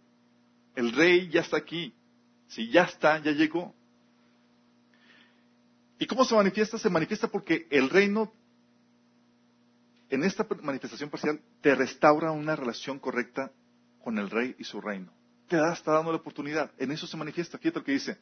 [0.76, 1.94] El rey ya está aquí.
[2.48, 3.76] Si ya está, ya llegó.
[6.00, 6.78] ¿Y cómo se manifiesta?
[6.78, 8.32] Se manifiesta porque el reino,
[10.10, 13.52] en esta manifestación parcial, te restaura una relación correcta
[14.08, 15.12] con el rey y su reino.
[15.50, 16.72] Te está dando la oportunidad.
[16.78, 17.58] En eso se manifiesta.
[17.58, 18.18] Fíjate lo que dice.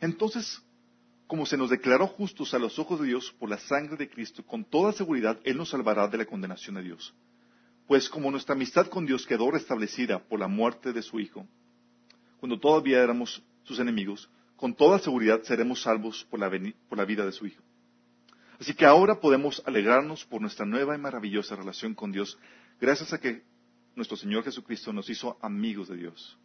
[0.00, 0.62] Entonces,
[1.26, 4.46] como se nos declaró justos a los ojos de Dios por la sangre de Cristo,
[4.46, 7.12] con toda seguridad Él nos salvará de la condenación de Dios.
[7.88, 11.44] Pues como nuestra amistad con Dios quedó restablecida por la muerte de su Hijo,
[12.38, 17.48] cuando todavía éramos sus enemigos, con toda seguridad seremos salvos por la, vida de su
[17.48, 17.64] Hijo.
[18.60, 22.38] Así que ahora podemos alegrarnos por nuestra nueva y maravillosa relación con Dios,
[22.80, 23.49] gracias a que
[23.96, 26.38] nuestro Señor Jesucristo nos hizo amigos de Dios.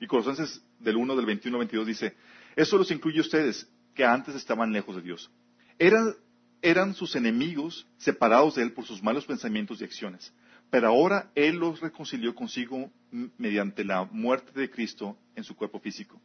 [0.00, 2.16] Y Colosenses del 1 del 21 al 22 dice,
[2.56, 5.30] eso los incluye a ustedes, que antes estaban lejos de Dios.
[5.78, 6.14] Eran,
[6.62, 10.32] eran sus enemigos separados de Él por sus malos pensamientos y acciones.
[10.70, 12.90] Pero ahora Él los reconcilió consigo
[13.36, 16.20] mediante la muerte de Cristo en su cuerpo físico.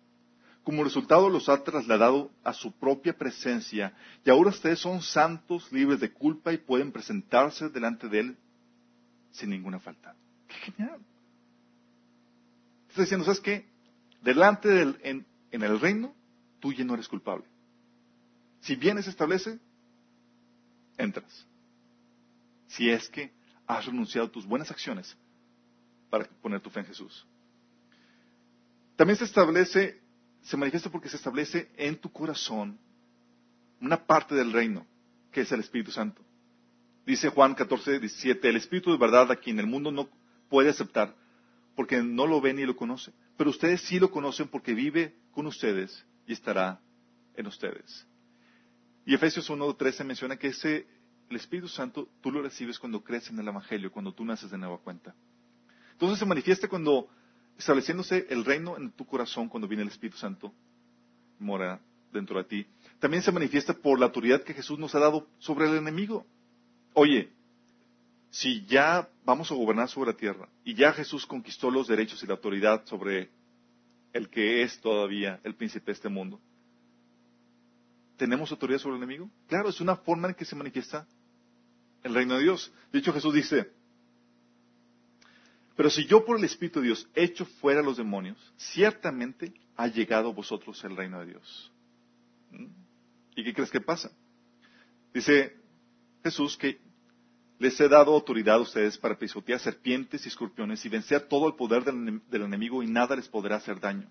[0.64, 6.00] Como resultado los ha trasladado a su propia presencia y ahora ustedes son santos, libres
[6.00, 8.38] de culpa y pueden presentarse delante de Él
[9.36, 10.16] sin ninguna falta.
[10.48, 11.00] ¡Qué genial!
[12.90, 13.66] Está diciendo, ¿sabes qué?
[14.22, 16.16] Delante del, en, en el reino,
[16.60, 17.46] tú ya no eres culpable.
[18.62, 19.60] Si bien se establece,
[20.98, 21.46] entras.
[22.68, 23.32] Si es que
[23.68, 25.16] has renunciado a tus buenas acciones
[26.10, 27.26] para poner tu fe en Jesús.
[28.96, 30.00] También se establece,
[30.42, 32.80] se manifiesta porque se establece en tu corazón
[33.82, 34.86] una parte del reino,
[35.32, 36.22] que es el Espíritu Santo.
[37.06, 40.10] Dice Juan 14, 17, el Espíritu de verdad a quien el mundo no
[40.50, 41.16] puede aceptar,
[41.76, 43.14] porque no lo ve ni lo conoce.
[43.38, 46.80] Pero ustedes sí lo conocen porque vive con ustedes y estará
[47.36, 48.08] en ustedes.
[49.06, 50.88] Y Efesios 13 menciona que ese
[51.30, 54.78] Espíritu Santo tú lo recibes cuando crees en el Evangelio, cuando tú naces de nueva
[54.80, 55.14] cuenta.
[55.92, 57.08] Entonces se manifiesta cuando,
[57.58, 60.54] estableciéndose el reino en tu corazón, cuando viene el Espíritu Santo,
[61.40, 61.80] mora
[62.12, 62.68] dentro de ti.
[63.00, 66.26] También se manifiesta por la autoridad que Jesús nos ha dado sobre el enemigo.
[66.96, 67.30] Oye,
[68.30, 72.26] si ya vamos a gobernar sobre la tierra y ya Jesús conquistó los derechos y
[72.26, 73.30] la autoridad sobre
[74.14, 76.40] el que es todavía el príncipe de este mundo,
[78.16, 79.30] ¿tenemos autoridad sobre el enemigo?
[79.48, 81.06] Claro, es una forma en que se manifiesta
[82.02, 82.72] el reino de Dios.
[82.94, 83.70] De hecho, Jesús dice,
[85.76, 89.88] pero si yo por el Espíritu de Dios echo fuera a los demonios, ciertamente ha
[89.88, 91.74] llegado a vosotros el reino de Dios.
[92.52, 92.68] ¿Mm?
[93.36, 94.12] ¿Y qué crees que pasa?
[95.14, 95.58] Dice
[96.24, 96.85] Jesús que
[97.58, 101.56] les he dado autoridad a ustedes para pisotear serpientes y escorpiones y vencer todo el
[101.56, 104.10] poder del, enemigo y nada les podrá hacer daño.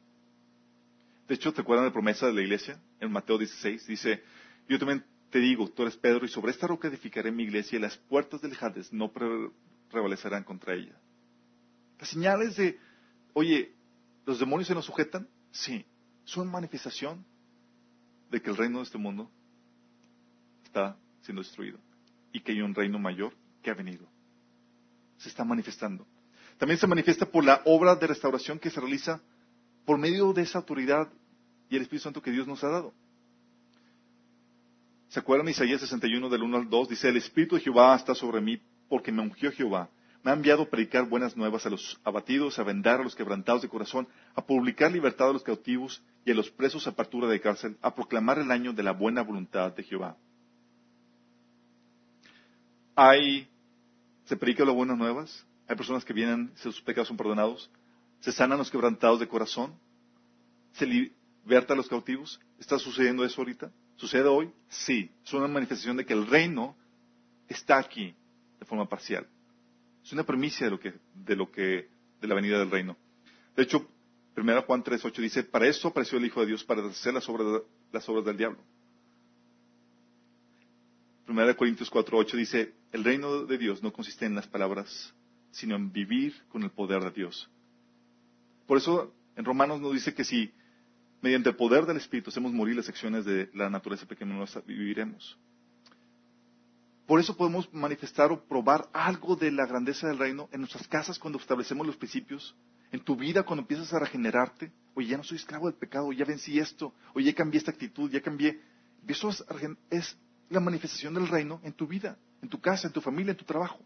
[1.28, 2.80] De hecho, ¿te acuerdan de la promesa de la iglesia?
[3.00, 4.22] En Mateo 16 dice,
[4.68, 7.83] yo también te digo, tú eres Pedro, y sobre esta roca edificaré mi iglesia, y
[7.83, 9.11] las puertas del Hades no
[9.90, 10.96] prevalecerán contra ella.
[11.98, 12.78] Las señales de,
[13.33, 13.72] oye,
[14.26, 15.28] ¿los demonios se nos sujetan?
[15.50, 15.85] Sí,
[16.24, 17.24] son manifestación
[18.30, 19.30] de que el reino de este mundo
[20.64, 21.78] está siendo destruido
[22.35, 24.07] y que hay un reino mayor que ha venido.
[25.16, 26.07] Se está manifestando.
[26.59, 29.23] También se manifiesta por la obra de restauración que se realiza
[29.87, 31.09] por medio de esa autoridad
[31.70, 32.92] y el Espíritu Santo que Dios nos ha dado.
[35.09, 36.88] ¿Se acuerdan Isaías 61 del 1 al 2?
[36.88, 39.88] Dice, el Espíritu de Jehová está sobre mí porque me ungió Jehová.
[40.25, 43.62] Me ha enviado a predicar buenas nuevas a los abatidos, a vendar a los quebrantados
[43.62, 47.77] de corazón, a publicar libertad a los cautivos y a los presos apertura de cárcel,
[47.81, 50.16] a proclamar el año de la buena voluntad de Jehová.
[52.94, 53.48] Hay,
[54.24, 57.70] se predica las buenas nuevas, hay personas que vienen, sus pecados son perdonados,
[58.20, 59.74] se sanan los quebrantados de corazón,
[60.72, 62.40] se liberta a los cautivos.
[62.59, 63.70] ¿Está sucediendo eso ahorita?
[63.96, 64.50] ¿Sucede hoy?
[64.68, 65.11] Sí.
[65.24, 66.76] Es una manifestación de que el reino
[67.48, 68.14] está aquí
[68.59, 69.26] de forma parcial.
[70.02, 71.88] Es una premisa de lo que, de lo que,
[72.20, 72.96] de la venida del reino.
[73.57, 73.88] De hecho,
[74.37, 77.62] 1 Juan 3.8 dice, para eso apareció el Hijo de Dios, para hacer las obras,
[77.92, 78.59] las obras del diablo.
[81.28, 85.12] 1 Corintios 4.8 dice, el reino de Dios no consiste en las palabras,
[85.50, 87.50] sino en vivir con el poder de Dios.
[88.68, 90.52] Por eso en Romanos nos dice que si
[91.20, 95.37] mediante el poder del Espíritu hacemos morir las acciones de la naturaleza pecaminosa, viviremos.
[97.04, 101.18] Por eso podemos manifestar o probar algo de la grandeza del reino en nuestras casas
[101.18, 102.54] cuando establecemos los principios,
[102.92, 104.70] en tu vida cuando empiezas a regenerarte.
[104.94, 108.09] Oye, ya no soy esclavo del pecado, ya vencí esto, oye, ya cambié esta actitud,
[108.09, 108.61] ya cambié.
[109.09, 109.30] Eso
[109.90, 110.16] es
[110.48, 113.44] la manifestación del reino en tu vida, en tu casa, en tu familia, en tu
[113.44, 113.80] trabajo.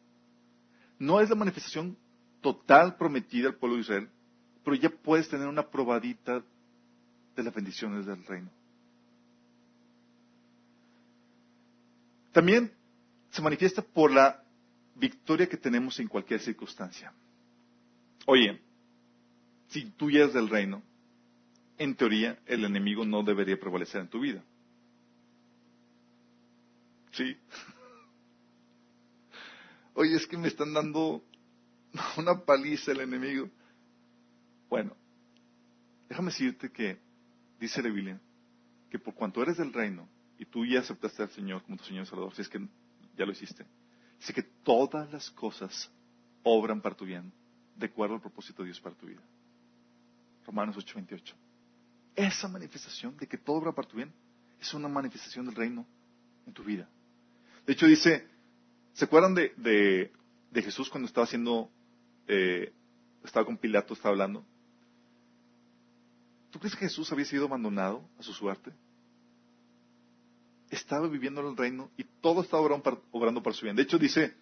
[0.99, 1.97] No es la manifestación
[2.41, 4.09] total prometida al pueblo de Israel,
[4.65, 6.43] pero ya puedes tener una probadita
[7.37, 8.51] de las bendiciones del reino.
[12.33, 12.73] También
[13.31, 14.43] se manifiesta por la
[14.97, 17.13] victoria que tenemos en cualquier circunstancia.
[18.27, 18.61] Oye,
[19.69, 20.83] si tú ya eres del reino,
[21.79, 24.43] en teoría el enemigo no debería prevalecer en tu vida.
[27.13, 27.37] ¿Sí?
[29.99, 31.25] Oye, es que me están dando
[32.19, 33.51] una paliza el enemigo.
[34.69, 34.97] Bueno,
[36.09, 37.01] déjame decirte que
[37.59, 38.21] dice la Biblia
[38.91, 40.09] que por cuanto eres del reino
[40.39, 42.65] y tú ya aceptaste al Señor como tu Señor y Salvador, si es que
[43.17, 43.67] ya lo hiciste,
[44.21, 45.91] dice que todas las cosas
[46.45, 47.33] obran para tu bien,
[47.75, 49.23] de acuerdo al propósito de Dios para tu vida.
[50.47, 51.35] Romanos 8:28.
[52.15, 54.13] Esa manifestación de que todo obra para tu bien
[54.61, 55.85] es una manifestación del reino
[56.47, 56.89] en tu vida.
[57.67, 58.38] De hecho dice,
[58.99, 60.11] ¿se acuerdan de,
[60.53, 61.71] Jesús cuando estaba haciendo,
[62.27, 62.73] eh,
[63.23, 64.45] estaba con Pilato, estaba hablando?
[66.51, 68.73] ¿Tú crees que Jesús había sido abandonado a su suerte?
[70.69, 73.77] Estaba viviendo en el reino y todo estaba obrando para su bien.
[73.77, 74.35] De hecho, dice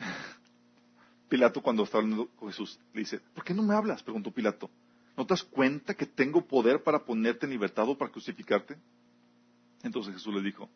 [1.28, 4.02] Pilato cuando estaba hablando con Jesús, le dice, ¿por qué no me hablas?
[4.02, 4.68] Preguntó Pilato.
[5.16, 8.76] ¿No te das cuenta que tengo poder para ponerte en libertad o para crucificarte?
[9.84, 10.68] Entonces Jesús le dijo,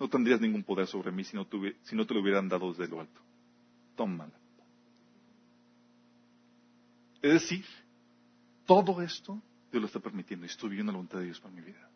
[0.00, 3.20] no tendrías ningún poder sobre mí si no, te lo hubieran dado desde lo alto.
[3.94, 4.32] Tómala.
[7.20, 7.66] Es decir,
[8.64, 9.38] todo esto
[9.70, 11.86] Dios lo está permitiendo y estoy viviendo la voluntad de Dios para mi vida.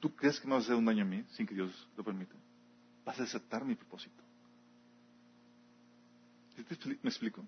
[0.00, 2.02] ¿Tú crees que me vas a hacer un daño a mí sin que Dios lo
[2.02, 2.34] permita?
[3.04, 4.22] Vas a desatar mi propósito.
[7.02, 7.44] ¿Me explico?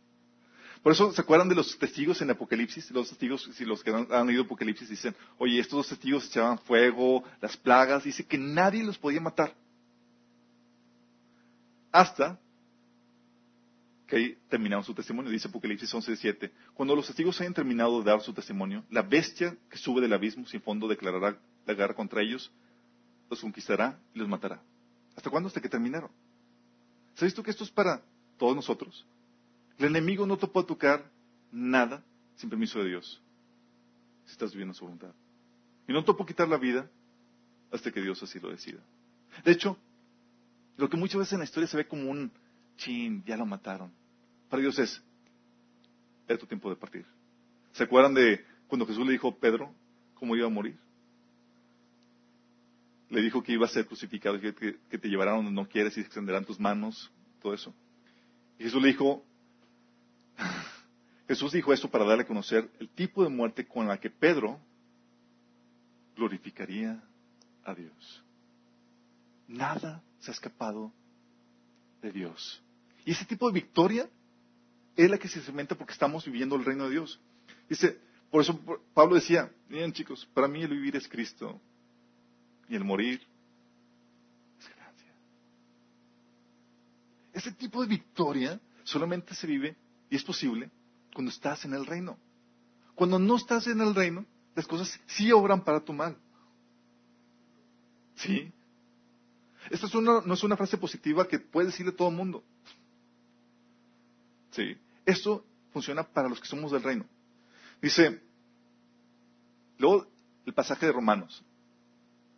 [0.82, 2.90] Por eso, ¿se acuerdan de los testigos en Apocalipsis?
[2.90, 7.22] Los testigos, si los que han, leído Apocalipsis dicen, oye, estos dos testigos echaban fuego,
[7.40, 9.54] las plagas, dice que nadie los podía matar.
[11.92, 12.40] Hasta
[14.08, 16.50] que terminaron su testimonio, dice Apocalipsis 11.7.
[16.74, 20.46] Cuando los testigos hayan terminado de dar su testimonio, la bestia que sube del abismo
[20.46, 22.50] sin fondo declarará la guerra contra ellos,
[23.30, 24.60] los conquistará y los matará.
[25.14, 25.46] ¿Hasta cuándo?
[25.46, 26.10] Hasta que terminaron.
[27.14, 28.02] ¿Sabes tú que esto es para
[28.36, 29.06] todos nosotros?
[29.82, 31.10] El enemigo no te puede tocar
[31.50, 32.04] nada
[32.36, 33.20] sin permiso de Dios,
[34.26, 35.12] si estás viviendo su voluntad.
[35.88, 36.88] Y no te puede quitar la vida
[37.72, 38.78] hasta que Dios así lo decida.
[39.44, 39.76] De hecho,
[40.76, 42.30] lo que muchas veces en la historia se ve como un
[42.76, 43.90] chin, ya lo mataron.
[44.48, 45.02] Para Dios es,
[46.28, 47.04] es tu tiempo de partir.
[47.72, 49.74] ¿Se acuerdan de cuando Jesús le dijo a Pedro
[50.14, 50.76] cómo iba a morir?
[53.10, 56.44] Le dijo que iba a ser crucificado, que, te llevarán donde no quieres y extenderán
[56.44, 57.10] tus manos,
[57.42, 57.74] todo eso.
[58.60, 59.24] Y Jesús le dijo,
[61.28, 64.61] Jesús dijo esto para darle a conocer el tipo de muerte con la que Pedro
[66.16, 67.02] glorificaría
[67.64, 68.22] a Dios.
[69.48, 70.92] Nada se ha escapado
[72.02, 72.62] de Dios.
[73.05, 74.09] Y ese tipo de victoria
[74.96, 77.20] es la que se experimenta porque estamos viviendo el reino de Dios.
[77.68, 77.98] Dice,
[78.31, 78.59] Por eso
[78.94, 81.61] Pablo decía, miren chicos, para mí el vivir es Cristo
[82.68, 83.20] y el morir
[84.59, 85.12] es ganancia.
[87.33, 89.76] Ese tipo de victoria solamente se vive
[90.12, 90.70] y es posible
[91.14, 92.18] cuando estás en el reino.
[92.94, 96.18] Cuando no estás en el reino, las cosas sí obran para tu mal.
[98.16, 98.53] ¿Sí?
[99.70, 102.44] Esta no es una frase positiva que puede decirle todo el mundo.
[104.51, 104.77] ¿Sí?
[105.07, 107.07] Esto funciona para los que somos del reino.
[107.81, 108.20] Dice,
[109.79, 110.07] luego
[110.44, 111.42] el pasaje de Romanos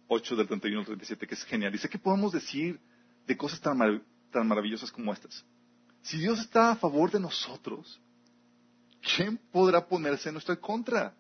[0.07, 1.73] 8 del 31 al 37, que es genial.
[1.73, 2.79] Dice, ¿qué podemos decir
[3.27, 5.45] de cosas tan, tan maravillosas como estas?
[6.05, 7.99] Si Dios está a favor de nosotros,
[9.17, 11.15] ¿quién podrá ponerse en nuestra contra?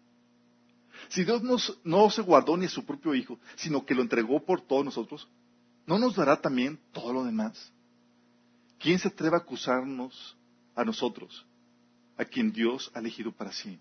[1.09, 4.44] Si Dios nos, no se guardó ni a su propio Hijo, sino que lo entregó
[4.44, 5.27] por todos nosotros,
[5.87, 7.73] ¿no nos dará también todo lo demás?
[8.79, 10.37] ¿Quién se atreve a acusarnos
[10.75, 11.47] a nosotros,
[12.18, 13.79] a quien Dios ha elegido para sí?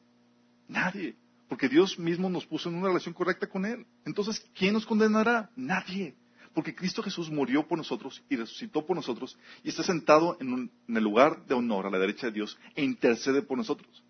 [0.70, 1.18] Nadie,
[1.50, 3.86] porque Dios mismo nos puso en una relación correcta con Él.
[4.06, 5.50] Entonces, ¿quién nos condenará?
[5.58, 6.16] Nadie.
[6.54, 11.04] Porque Cristo Jesús murió por nosotros y resucitó por nosotros y está sentado en, el
[11.04, 14.04] lugar de honor a la derecha de Dios e intercede por nosotros.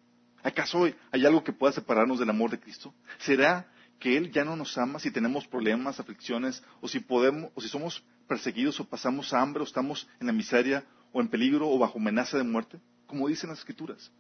[0.44, 2.94] ¿Acaso hay algo que pueda separarnos del amor de Cristo?
[3.20, 7.62] ¿Será que Él ya no nos ama si tenemos problemas, aflicciones, o si podemos, o
[7.62, 11.80] si somos perseguidos, o pasamos hambre, o estamos en la miseria, o en peligro, o
[11.80, 12.82] bajo amenaza de muerte?
[13.08, 14.12] Como dicen las Escrituras.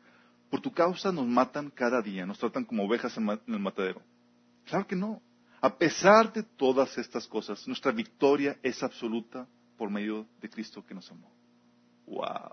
[0.49, 4.01] Por tu causa nos matan cada día, nos tratan como ovejas en el matadero.
[4.65, 5.21] Claro que no.
[5.63, 9.47] A pesar de todas estas cosas, nuestra victoria es absoluta
[9.77, 11.31] por medio de Cristo que nos amó.
[12.05, 12.51] Wow.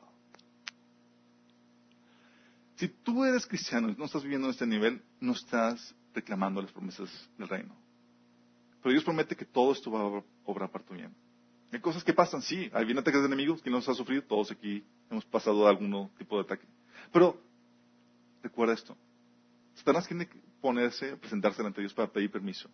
[2.77, 6.71] Si tú eres cristiano y no estás viviendo en este nivel, no estás reclamando las
[6.71, 7.75] promesas del reino.
[8.81, 11.13] Pero Dios promete que todo esto va a obrar para tu bien.
[11.73, 12.71] Hay cosas que pasan, sí.
[12.73, 14.23] Hay bien ataques de enemigos que nos ha sufrido.
[14.23, 16.67] Todos aquí hemos pasado algún tipo de ataque.
[17.13, 17.37] Pero
[18.41, 18.97] recuerda esto.
[19.75, 22.71] Satanás tiene que ponerse, presentarse ante Dios para pedir permiso,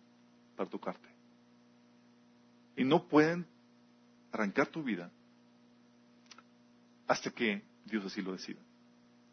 [0.57, 1.07] para tocarte.
[2.75, 3.45] Y no pueden
[4.31, 5.09] arrancar tu vida
[7.07, 8.59] hasta que Dios así lo decida.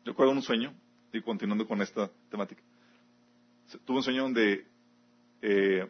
[0.05, 0.73] Yo recuerdo un sueño,
[1.13, 2.61] y continuando con esta temática.
[3.85, 4.67] Tuve un sueño donde
[5.43, 5.89] eh,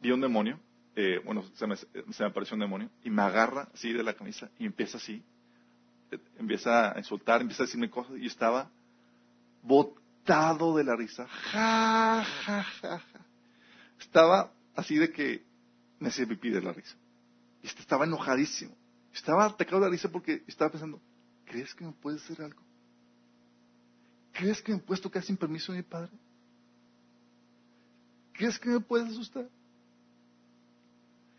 [0.00, 0.58] vi un demonio,
[0.94, 1.74] eh, bueno, se me,
[2.26, 5.22] apareció un demonio, y me agarra así de la camisa y empieza así,
[6.10, 8.70] eh, empieza a insultar, empieza a decirme cosas, y estaba
[9.62, 11.26] botado de la risa.
[11.26, 12.24] Ja.
[13.98, 15.44] Estaba así de que
[15.98, 16.96] me hacía pipí de la risa.
[17.64, 18.76] Y este estaba enojadísimo.
[19.12, 21.00] Estaba atacado de la risa porque estaba pensando,
[21.44, 22.62] ¿crees que me puede hacer algo?
[24.32, 26.12] ¿Crees que me puedes tocar sin permiso de mi padre?
[28.34, 29.48] ¿Crees que me puedes asustar?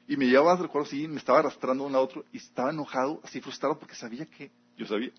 [0.06, 3.22] Y me llevaba, recuerdo así, me estaba arrastrando de un a otro y estaba enojado,
[3.24, 5.14] así frustrado porque sabía que yo sabía.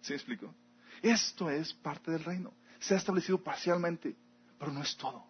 [0.00, 0.54] ¿Sí me explico?
[1.02, 2.54] Esto es parte del reino.
[2.78, 4.16] Se ha establecido parcialmente,
[4.60, 5.24] pero no es todo.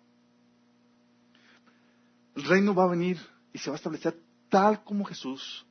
[2.35, 3.19] El reino va a venir
[3.53, 5.65] y se va a establecer tal como Jesús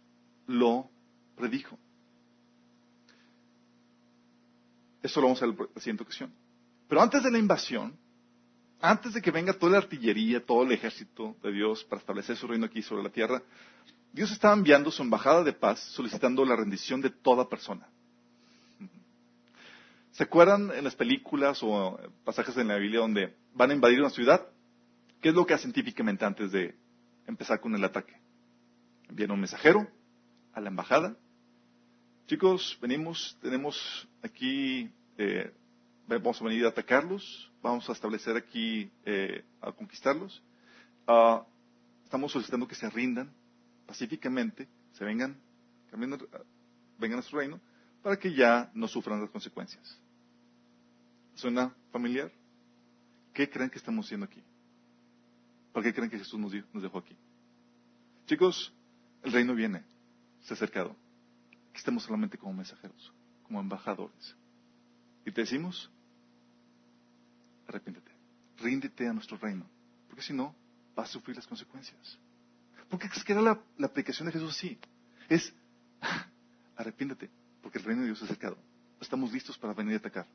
[0.48, 0.90] lo
[1.36, 1.78] predijo.
[5.04, 6.34] Eso lo vamos a ver en la siguiente ocasión.
[6.88, 7.98] Pero antes de la invasión,
[8.82, 12.48] antes de que venga toda la artillería, todo el ejército de Dios para establecer su
[12.48, 13.44] reino aquí sobre la tierra,
[14.14, 17.88] Dios estaba enviando su embajada de paz solicitando la rendición de toda persona.
[20.12, 24.10] ¿Se acuerdan en las películas o pasajes en la Biblia donde van a invadir una
[24.10, 24.48] ciudad?
[25.22, 26.76] ¿Qué es lo que hacen típicamente antes de
[27.28, 28.14] empezar con el ataque?
[29.10, 29.86] Envían un mensajero
[30.54, 31.16] a la embajada
[32.30, 35.52] Chicos, venimos, tenemos aquí, eh,
[36.06, 40.40] vamos a venir a atacarlos, vamos a establecer aquí, eh, a conquistarlos.
[41.08, 41.44] Ah,
[42.04, 43.34] estamos solicitando que se rindan
[43.88, 45.36] pacíficamente, se vengan,
[47.00, 47.60] vengan a su reino,
[48.04, 50.00] para que ya no sufran las consecuencias.
[51.34, 52.32] ¿Suena familiar?
[53.34, 54.44] ¿Qué creen que estamos haciendo aquí?
[55.74, 57.16] ¿Por qué creen que Jesús nos, dejó aquí?
[58.26, 58.74] Chicos,
[59.24, 59.84] el reino viene,
[60.42, 60.96] se ha acercado
[61.80, 63.12] estemos solamente como mensajeros,
[63.44, 64.36] como embajadores.
[65.26, 65.90] Y te decimos,
[67.68, 68.12] arrepiéntete,
[68.58, 69.66] ríndete a nuestro reino,
[70.08, 70.54] porque si no,
[70.96, 72.18] vas a sufrir las consecuencias.
[72.90, 74.78] Porque es que era la, aplicación de Jesús así.
[75.30, 75.54] Es,
[76.76, 77.30] arrepiéntete,
[77.62, 78.58] porque el reino de Dios es acercado.
[79.00, 80.28] Estamos listos para venir a atacar.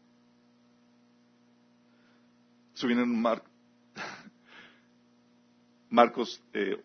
[2.75, 3.23] Eso en
[5.89, 6.83] Marcos eh,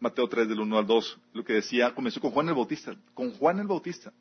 [0.00, 3.32] Mateo 3 del 1 al 2, lo que decía, comenzó con Juan el Bautista, con
[3.32, 4.12] Juan el Bautista.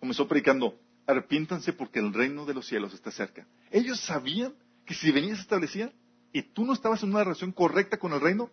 [0.00, 3.46] Comenzó predicando, arrepiéntanse porque el reino de los cielos está cerca.
[3.70, 4.54] Ellos sabían
[4.84, 5.92] que si venías establecida
[6.32, 8.50] y tú no estabas en una relación correcta con el reino,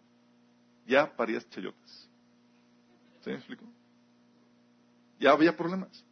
[0.88, 2.10] ya parías chayotas.
[3.24, 3.66] ¿Sí me explico?
[5.20, 6.06] Ya había problemas.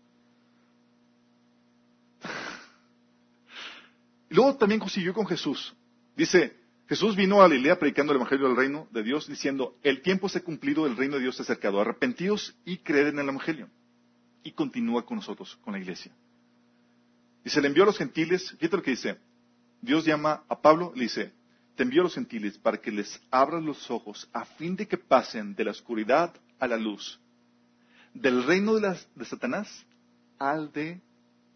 [4.29, 5.75] Y luego también consiguió con Jesús.
[6.15, 6.55] Dice,
[6.87, 10.39] Jesús vino a Galilea predicando el Evangelio del Reino de Dios, diciendo, el tiempo se
[10.39, 13.69] ha cumplido, el reino de Dios se ha acercado, arrepentidos y creed en el Evangelio.
[14.43, 16.11] Y continúa con nosotros, con la iglesia.
[17.43, 19.17] Y se le envió a los gentiles, fíjate lo que dice,
[19.81, 21.31] Dios llama a Pablo, le dice,
[21.75, 24.97] te envío a los gentiles para que les abras los ojos a fin de que
[24.97, 27.19] pasen de la oscuridad a la luz,
[28.13, 29.85] del reino de, de Satanás
[30.37, 30.99] al de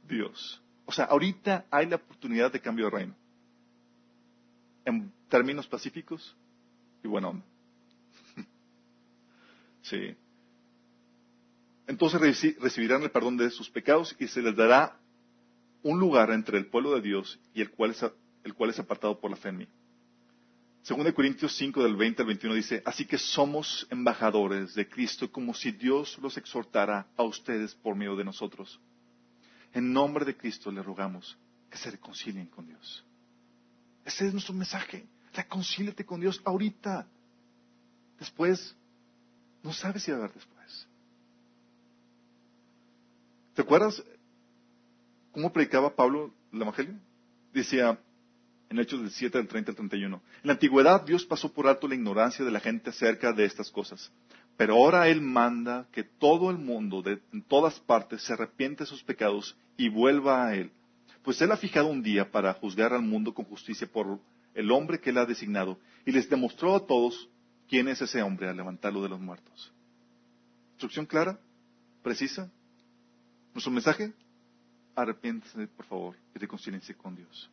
[0.07, 0.62] Dios.
[0.85, 3.15] O sea, ahorita hay la oportunidad de cambio de reino.
[4.85, 6.35] En términos pacíficos
[7.03, 7.45] y buena onda.
[9.81, 10.15] sí.
[11.87, 14.97] Entonces recibirán el perdón de sus pecados y se les dará
[15.83, 18.05] un lugar entre el pueblo de Dios y el cual es,
[18.43, 19.67] el cual es apartado por la fe en mí.
[20.81, 25.31] Según de Corintios 5 del 20 al 21 dice, así que somos embajadores de Cristo
[25.31, 28.81] como si Dios los exhortara a ustedes por medio de nosotros.
[29.73, 31.37] En nombre de Cristo le rogamos
[31.69, 33.03] que se reconcilien con Dios.
[34.05, 35.05] Ese es nuestro mensaje.
[35.33, 37.07] Reconcíliate con Dios ahorita.
[38.19, 38.75] Después,
[39.63, 40.87] no sabes si va a haber después.
[43.55, 44.03] ¿Te acuerdas
[45.31, 46.95] cómo predicaba Pablo el Evangelio?
[47.51, 47.99] Decía
[48.69, 50.15] en Hechos del 7 del 30 al 31.
[50.15, 53.69] En la antigüedad Dios pasó por alto la ignorancia de la gente acerca de estas
[53.69, 54.11] cosas.
[54.57, 58.89] Pero ahora Él manda que todo el mundo, de, en todas partes, se arrepiente de
[58.89, 60.71] sus pecados y vuelva a Él.
[61.23, 64.19] Pues Él ha fijado un día para juzgar al mundo con justicia por
[64.53, 67.29] el hombre que Él ha designado y les demostró a todos
[67.69, 69.71] quién es ese hombre al levantarlo de los muertos.
[70.73, 71.39] ¿Instrucción clara?
[72.01, 72.51] ¿Precisa?
[73.53, 74.13] ¿Nuestro mensaje?
[74.95, 77.49] Arrepiéntese, por favor, y reconcíliense con Dios.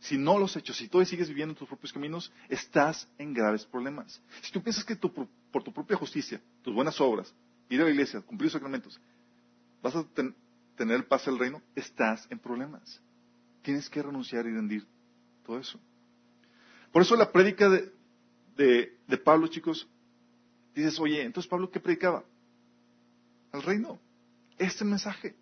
[0.00, 3.64] Si no los has hecho, si todavía sigues viviendo tus propios caminos, estás en graves
[3.64, 4.20] problemas.
[4.42, 7.34] Si tú piensas que por tu propia justicia, tus buenas obras,
[7.68, 9.00] ir a la iglesia, cumplir los sacramentos,
[9.82, 10.04] vas a
[10.78, 13.02] tener el paz del reino, estás en problemas.
[13.62, 14.86] Tienes que renunciar y rendir
[15.44, 15.78] todo eso.
[16.92, 19.86] Por eso la prédica de, Pablo, chicos,
[20.74, 22.24] dices, oye, entonces Pablo, ¿qué predicaba?
[23.52, 23.98] El reino.
[24.56, 25.34] Este mensaje.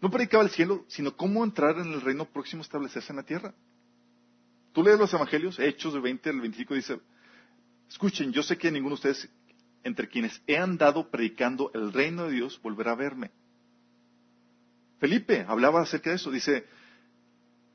[0.00, 3.22] No predicaba el cielo, sino cómo entrar en el reino próximo a establecerse en la
[3.22, 3.54] tierra.
[4.72, 7.00] Tú lees los evangelios, Hechos de 20 al 25, dice,
[7.88, 9.28] escuchen, yo sé que ninguno de ustedes,
[9.82, 13.30] entre quienes he andado predicando el reino de Dios, volverá a verme.
[15.04, 16.64] Felipe hablaba acerca de eso, dice,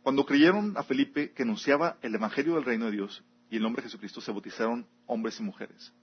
[0.01, 3.83] cuando creyeron a Felipe que anunciaba el evangelio del reino de Dios y el nombre
[3.83, 5.93] de Jesucristo, se bautizaron hombres y mujeres.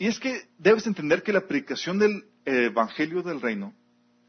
[0.00, 3.72] Y es que debes entender que la predicación del Evangelio del Reino,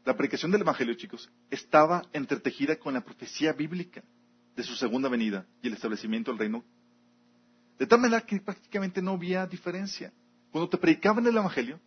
[0.04, 4.04] la predicación del Evangelio, chicos, estaba entretejida con la profecía bíblica
[4.54, 6.62] de su segunda venida y el establecimiento del reino.
[7.76, 10.12] De tal manera que prácticamente no había diferencia.
[10.52, 11.80] Cuando te predicaban el Evangelio,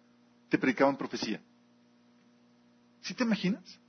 [0.50, 1.40] te predicaban profecía.
[3.06, 3.80] ¿Sí te imaginas?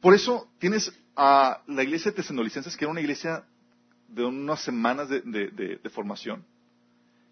[0.00, 3.44] Por eso tienes a la iglesia de Tesanolicenses, que era una iglesia
[4.06, 6.44] de unas semanas de, formación,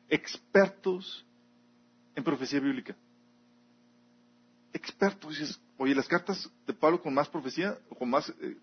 [0.09, 1.25] expertos
[2.17, 2.97] en profecía bíblica.
[4.73, 5.39] Expertos.
[5.39, 8.57] Dices, oye, las cartas de Pablo con más profecía, o con más, eh,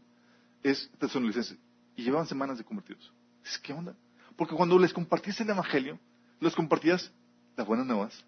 [0.64, 1.58] es tesalonicense.
[1.96, 3.10] Y llevaban semanas de convertidos.
[3.42, 3.96] Dices, ¿qué onda?
[4.36, 5.98] Porque cuando les compartías el Evangelio,
[6.42, 7.10] les compartías
[7.56, 8.22] las buenas nuevas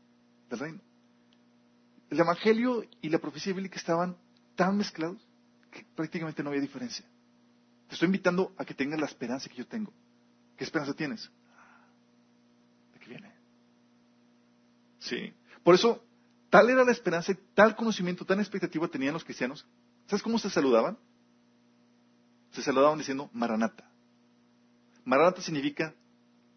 [0.49, 0.92] del reino.
[2.13, 4.15] El Evangelio y la profecía bíblica estaban
[4.55, 5.17] tan mezclados
[5.71, 7.03] que prácticamente no había diferencia.
[7.87, 9.91] Te estoy invitando a que tengas la esperanza que yo tengo.
[10.55, 11.31] ¿Qué esperanza tienes?
[12.93, 13.31] ¿De qué viene?
[14.99, 15.33] Sí.
[15.63, 16.03] Por eso,
[16.51, 19.65] tal era la esperanza, tal conocimiento, tan expectativa tenían los cristianos.
[20.05, 20.99] ¿Sabes cómo se saludaban?
[22.51, 23.89] Se saludaban diciendo Maranata.
[25.03, 25.95] Maranata significa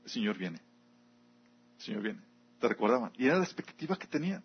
[0.05, 0.61] el Señor viene.
[1.79, 2.21] El Señor viene.
[2.61, 3.11] Te recordaban.
[3.17, 4.45] Y era la expectativa que tenían.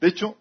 [0.00, 0.36] De hecho,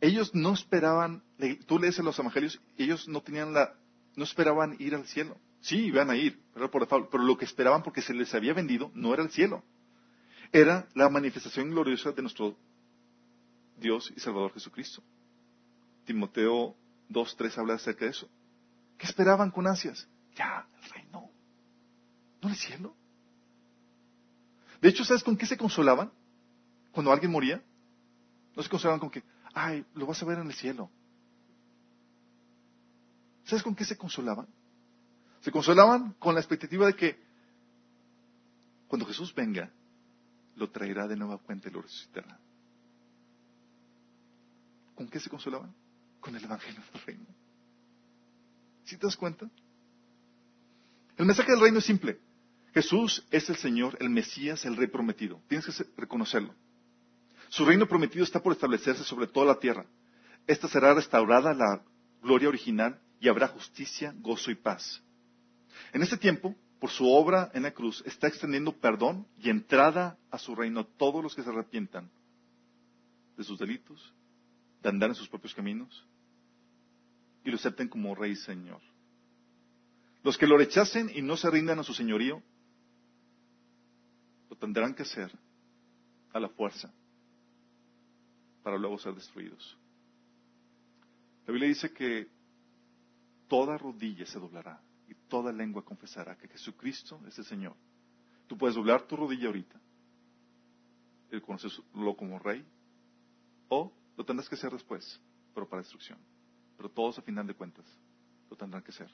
[0.00, 1.22] ellos no esperaban,
[1.66, 3.74] tú lees en los evangelios, ellos no tenían la,
[4.14, 5.36] no esperaban ir al cielo.
[5.60, 8.90] Sí, iban a ir, pero, por pero lo que esperaban porque se les había vendido
[8.94, 9.64] no era el cielo
[10.52, 12.56] era la manifestación gloriosa de nuestro
[13.78, 15.02] Dios y Salvador Jesucristo.
[16.04, 16.74] Timoteo
[17.10, 18.28] 2.3 habla acerca de eso.
[18.96, 20.08] ¿Qué esperaban con ansias?
[20.34, 21.30] Ya, el reino.
[22.40, 22.94] ¿No el cielo?
[24.80, 26.12] De hecho, ¿sabes con qué se consolaban?
[26.92, 27.62] Cuando alguien moría.
[28.56, 30.90] No se consolaban con que, ay, lo vas a ver en el cielo.
[33.44, 34.48] ¿Sabes con qué se consolaban?
[35.42, 37.26] Se consolaban con la expectativa de que
[38.88, 39.70] cuando Jesús venga,
[40.56, 42.38] lo traerá de nueva cuenta y lo resucitará.
[44.94, 45.72] ¿Con qué se consolaban?
[46.20, 47.26] Con el Evangelio del Reino.
[48.84, 49.48] ¿Sí te das cuenta?
[51.16, 52.18] El mensaje del reino es simple.
[52.72, 55.40] Jesús es el Señor, el Mesías, el Rey prometido.
[55.48, 56.54] Tienes que reconocerlo.
[57.48, 59.86] Su reino prometido está por establecerse sobre toda la tierra.
[60.46, 61.82] esta será restaurada la
[62.22, 65.02] gloria original y habrá justicia, gozo y paz.
[65.92, 70.38] En este tiempo, por su obra en la cruz, está extendiendo perdón y entrada a
[70.38, 72.10] su reino a todos los que se arrepientan
[73.36, 74.12] de sus delitos,
[74.82, 76.06] de andar en sus propios caminos
[77.44, 78.80] y lo acepten como rey y señor.
[80.22, 82.42] Los que lo rechacen y no se rindan a su señorío,
[84.50, 85.30] lo tendrán que hacer
[86.32, 86.92] a la fuerza
[88.66, 89.78] para luego ser destruidos.
[91.46, 92.26] La Biblia dice que
[93.46, 97.76] toda rodilla se doblará y toda lengua confesará que Jesucristo es el Señor.
[98.48, 99.80] Tú puedes doblar tu rodilla ahorita
[101.30, 102.66] y conocerlo como rey,
[103.68, 105.20] o lo tendrás que hacer después,
[105.54, 106.18] pero para destrucción.
[106.76, 107.86] Pero todos a final de cuentas
[108.50, 109.12] lo tendrán que hacer.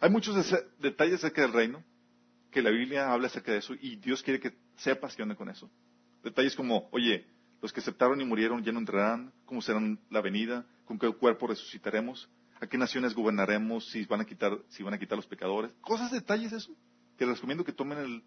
[0.00, 0.34] Hay muchos
[0.80, 1.84] detalles acerca del reino
[2.50, 5.70] que la Biblia habla acerca de eso y Dios quiere que se apasione con eso.
[6.24, 7.24] Detalles como, oye,
[7.62, 11.46] los que aceptaron y murieron ya no entrarán, cómo será la venida, con qué cuerpo
[11.46, 12.28] resucitaremos,
[12.60, 15.70] a qué naciones gobernaremos, si van a quitar, si van a quitar los pecadores.
[15.80, 16.74] Cosas, detalles eso,
[17.16, 18.22] que les recomiendo que tomen el,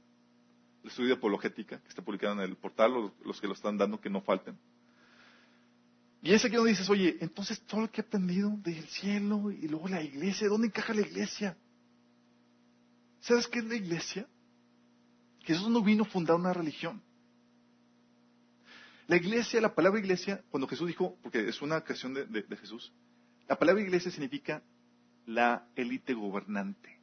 [0.86, 4.00] estudio de apologética que está publicado en el portal, o los que lo están dando,
[4.00, 4.58] que no falten.
[6.22, 9.68] Y es aquí donde dices, oye, entonces todo lo que he aprendido del cielo y
[9.68, 11.58] luego la iglesia, ¿dónde encaja la iglesia?
[13.20, 14.28] ¿Sabes qué es la iglesia?
[15.42, 17.02] Jesús no vino a fundar una religión.
[19.08, 22.92] La iglesia, la palabra iglesia, cuando Jesús dijo, porque es una creación de, Jesús,
[23.48, 24.64] la palabra iglesia significa
[25.28, 26.98] la élite gobernante.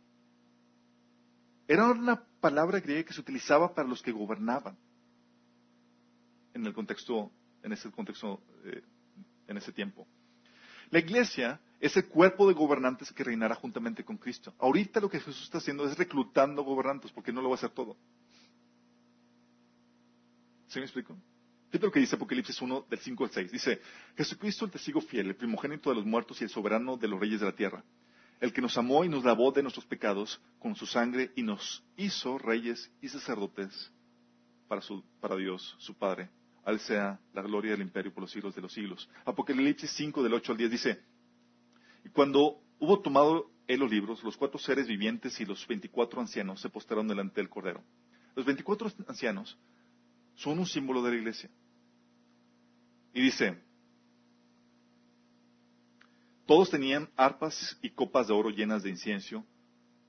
[1.68, 4.76] Era una palabra griega que se utilizaba para los que gobernaban
[6.54, 7.30] en el contexto,
[7.62, 8.82] en ese contexto, eh,
[9.46, 10.06] en ese tiempo.
[10.90, 14.52] La iglesia es el cuerpo de gobernantes que reinará juntamente con Cristo.
[14.58, 17.70] Ahorita lo que Jesús está haciendo es reclutando gobernantes, porque no lo va a hacer
[17.70, 17.96] todo.
[20.66, 21.16] ¿Sí me explico?
[21.72, 23.50] Fíjate lo que dice Apocalipsis 1, del 5 al 6.
[23.50, 23.80] Dice,
[24.14, 27.40] Jesucristo el testigo fiel, el primogénito de los muertos y el soberano de los reyes
[27.40, 27.82] de la tierra,
[28.40, 31.82] el que nos amó y nos lavó de nuestros pecados con su sangre y nos
[31.96, 33.90] hizo reyes y sacerdotes
[34.68, 34.82] para,
[35.18, 36.28] para Dios, su Padre.
[36.62, 39.08] Al sea la gloria del imperio por los siglos de los siglos.
[39.24, 41.00] Apocalipsis 5, del 8 al 10 dice,
[42.04, 46.60] y cuando hubo tomado él los libros, los cuatro seres vivientes y los veinticuatro ancianos
[46.60, 47.82] se postraron delante del Cordero.
[48.36, 49.56] Los veinticuatro ancianos
[50.34, 51.50] son un símbolo de la iglesia.
[53.14, 53.58] Y dice,
[56.46, 59.44] todos tenían arpas y copas de oro llenas de incienso,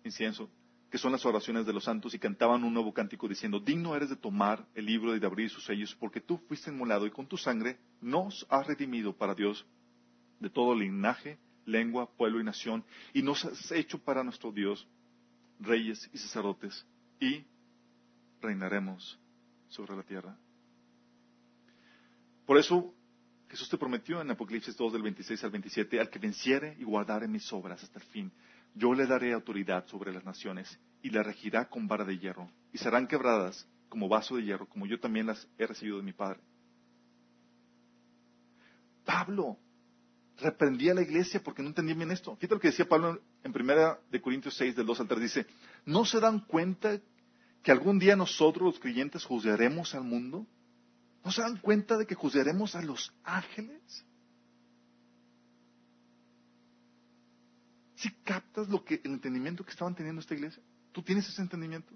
[0.03, 0.49] incienso,
[0.89, 4.09] que son las oraciones de los santos, y cantaban un nuevo cántico diciendo, digno eres
[4.09, 7.27] de tomar el libro y de abrir sus sellos, porque tú fuiste inmolado y con
[7.27, 9.65] tu sangre nos has redimido para Dios
[10.39, 14.87] de todo linaje, lengua, pueblo y nación, y nos has hecho para nuestro Dios
[15.59, 16.85] reyes y sacerdotes,
[17.19, 17.43] y
[18.41, 19.19] reinaremos
[19.69, 20.37] sobre la tierra.
[22.45, 22.93] Por eso
[23.49, 27.27] Jesús te prometió en Apocalipsis 2 del 26 al 27, al que venciere y guardare
[27.27, 28.31] mis obras hasta el fin,
[28.75, 32.77] yo le daré autoridad sobre las naciones y la regirá con vara de hierro, y
[32.79, 36.39] serán quebradas como vaso de hierro, como yo también las he recibido de mi Padre.
[39.05, 39.57] Pablo
[40.37, 42.35] reprendía a la iglesia porque no entendía bien esto.
[42.37, 45.45] Fíjate lo que decía Pablo en primera de Corintios 6 del 2 al 3, dice,
[45.85, 46.99] ¿no se dan cuenta
[47.61, 50.47] que algún día nosotros los creyentes juzgaremos al mundo?
[51.23, 54.05] ¿No se dan cuenta de que juzgaremos a los ángeles?
[57.95, 60.61] Si captas lo que, el entendimiento que estaban teniendo esta iglesia,
[60.91, 61.93] ¿tú tienes ese entendimiento?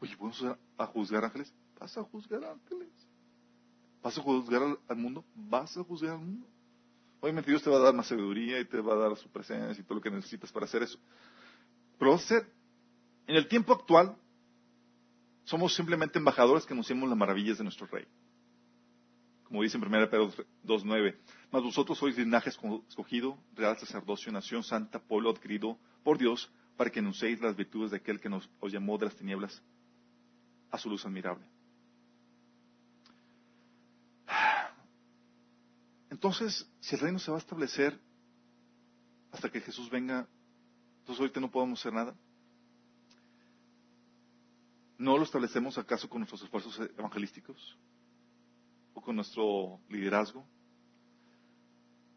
[0.00, 0.42] Oye, ¿vamos
[0.78, 1.52] a juzgar ángeles?
[1.78, 2.88] Vas a juzgar ángeles.
[4.02, 5.24] ¿Vas a juzgar al, mundo?
[5.34, 6.46] Vas a juzgar al mundo.
[7.20, 9.80] Obviamente Dios te va a dar más sabiduría y te va a dar su presencia
[9.80, 10.98] y todo lo que necesitas para hacer eso.
[11.98, 12.50] Pero a ser,
[13.26, 14.16] en el tiempo actual,
[15.48, 18.06] somos simplemente embajadores que anunciamos las maravillas de nuestro Rey.
[19.44, 20.30] Como dice en 1 Pedro
[20.62, 21.16] 2.9,
[21.50, 26.98] mas vosotros sois linaje escogido, real sacerdocio, nación santa, pueblo adquirido por Dios, para que
[26.98, 29.62] anunciéis las virtudes de aquel que nos os llamó de las tinieblas
[30.70, 31.46] a su luz admirable.
[36.10, 37.98] Entonces, si el reino se va a establecer
[39.32, 40.28] hasta que Jesús venga,
[40.98, 42.14] entonces ahorita no podemos hacer nada.
[44.98, 47.78] ¿No lo establecemos acaso con nuestros esfuerzos evangelísticos?
[48.94, 50.44] ¿O con nuestro liderazgo?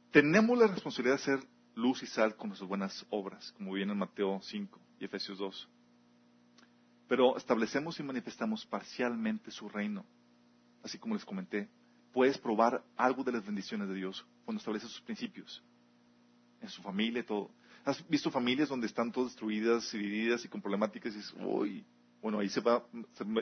[0.09, 1.39] Tenemos la responsabilidad de ser
[1.75, 5.69] luz y sal con nuestras buenas obras, como viene en Mateo 5 y Efesios 2.
[7.07, 10.03] Pero establecemos y manifestamos parcialmente su reino.
[10.81, 11.69] Así como les comenté,
[12.11, 15.63] puedes probar algo de las bendiciones de Dios cuando estableces sus principios.
[16.59, 17.51] En su familia y todo.
[17.85, 21.85] ¿Has visto familias donde están todas destruidas, divididas y con problemáticas y dices, uy,
[22.21, 22.85] bueno, ahí se, va,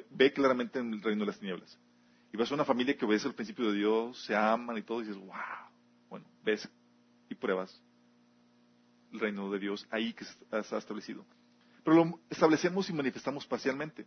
[0.10, 1.78] ve claramente en el reino de las tinieblas.
[2.32, 5.02] y vas a una familia que obedece el principio de Dios, se aman y todo,
[5.02, 5.36] y dices, wow.
[6.10, 6.68] Bueno, ves
[7.30, 7.82] y pruebas
[9.12, 11.26] el reino de Dios ahí que está establecido.
[11.84, 14.06] Pero lo establecemos y manifestamos parcialmente.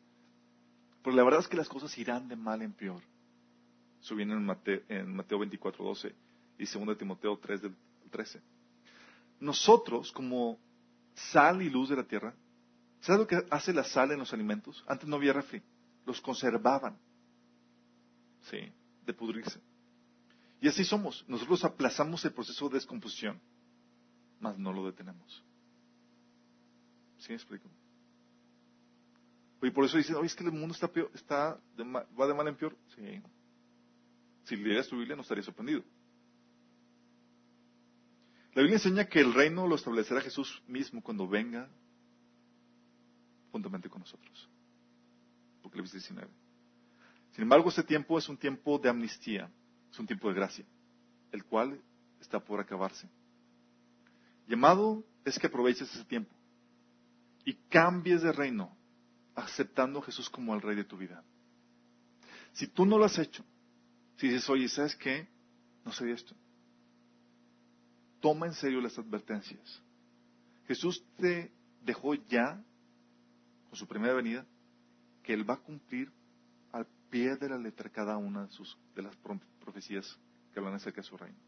[1.03, 3.03] Pero la verdad es que las cosas irán de mal en peor.
[4.01, 6.15] Eso viene en Mateo, en Mateo 24, 12
[6.59, 7.61] y 2 Timoteo 3,
[8.11, 8.41] 13.
[9.41, 10.59] Nosotros, como
[11.15, 12.35] sal y luz de la tierra,
[13.03, 14.83] ¿sabes lo que hace la sal en los alimentos?
[14.87, 15.63] Antes no había refri.
[16.07, 16.99] Los conservaban.
[18.51, 18.73] Sí,
[19.05, 19.61] de pudrirse.
[20.61, 21.25] Y así somos.
[21.29, 23.41] Nosotros aplazamos el proceso de descomposición,
[24.41, 25.45] mas no lo detenemos.
[27.19, 27.69] ¿Sí me explico?
[29.63, 32.49] Y por eso dicen, oye, es que el mundo está, peor, está va de mal
[32.49, 32.77] en peor.
[32.97, 33.23] Sí.
[34.45, 35.85] Si leeras tu Biblia no estaría sorprendido.
[38.55, 41.71] La Biblia enseña que el reino lo establecerá Jesús mismo cuando venga
[43.53, 44.49] juntamente con nosotros.
[45.61, 46.29] Apocalipsis 19.
[47.33, 49.51] Sin embargo, este tiempo es un tiempo de amnistía,
[49.91, 50.65] es un tiempo de gracia,
[51.31, 51.81] el cual
[52.21, 53.09] está por acabarse.
[54.49, 56.35] Llamado es que aproveches ese tiempo
[57.45, 58.77] y cambies de reino,
[59.35, 61.23] aceptando a Jesús como el rey de tu vida.
[62.53, 63.45] Si tú no lo has hecho,
[64.17, 65.27] si dices, oye, ¿sabes qué?
[65.85, 66.35] No sé esto.
[68.21, 69.83] Toma en serio las advertencias.
[70.67, 71.51] Jesús te
[71.81, 72.63] dejó ya,
[73.73, 74.45] con su primera venida,
[75.23, 76.13] que Él va a cumplir
[76.73, 78.47] al pie de la letra cada una
[78.95, 79.17] de, las
[79.59, 80.21] profecías
[80.53, 81.39] que hablan acerca de su reino.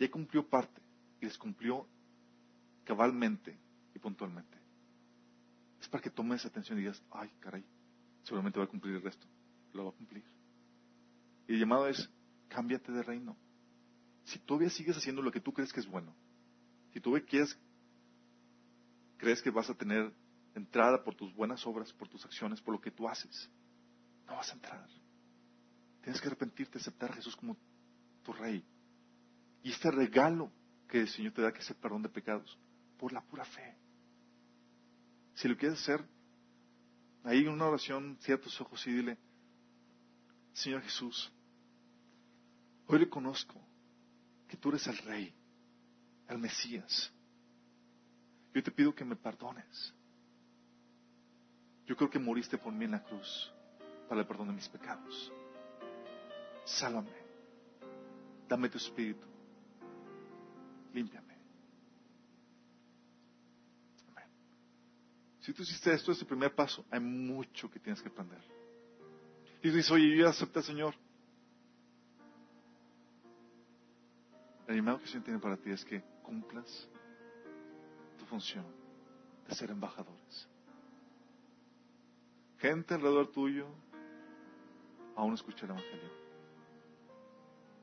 [0.00, 0.82] Ya cumplió parte
[1.20, 1.86] y les cumplió
[2.82, 3.56] cabalmente
[3.94, 4.58] y puntualmente
[5.80, 7.64] es para que tomes atención y digas, ay, caray,
[8.24, 9.24] seguramente va a cumplir el resto.
[9.74, 10.24] Lo va a cumplir.
[11.46, 12.10] Y el llamado es,
[12.48, 13.36] cámbiate de reino.
[14.24, 16.16] Si todavía sigues haciendo lo que tú crees que es bueno,
[16.92, 17.56] si tú quieres,
[19.18, 20.12] crees que vas a tener
[20.54, 23.50] entrada por tus buenas obras, por tus acciones, por lo que tú haces,
[24.26, 24.88] no vas a entrar.
[26.02, 27.56] Tienes que arrepentirte, aceptar a Jesús como
[28.22, 28.64] tu rey.
[29.62, 30.50] Y este regalo
[30.88, 32.58] que el Señor te da, que es el perdón de pecados,
[32.98, 33.76] por la pura fe.
[35.34, 36.04] Si lo quieres hacer,
[37.24, 39.18] ahí en una oración, cierra tus ojos y dile,
[40.52, 41.32] Señor Jesús,
[42.86, 43.60] hoy reconozco
[44.48, 45.34] que tú eres el Rey,
[46.28, 47.12] el Mesías.
[48.54, 49.94] Yo te pido que me perdones.
[51.88, 53.50] Yo creo que moriste por mí en la cruz
[54.08, 55.32] para el perdón de mis pecados.
[56.64, 57.10] Sálvame.
[58.46, 59.26] Dame tu espíritu.
[60.92, 61.28] Límpiame.
[65.40, 66.84] Si tú hiciste esto, es el primer paso.
[66.90, 68.42] Hay mucho que tienes que aprender.
[69.62, 70.94] Y dices, oye, yo ya acepté al Señor.
[74.66, 76.86] El llamado que el Señor tiene para ti es que cumplas
[78.18, 78.66] tu función
[79.48, 80.46] de ser embajadores.
[82.58, 83.66] Gente alrededor tuyo
[85.14, 86.10] aún escucha el Evangelio.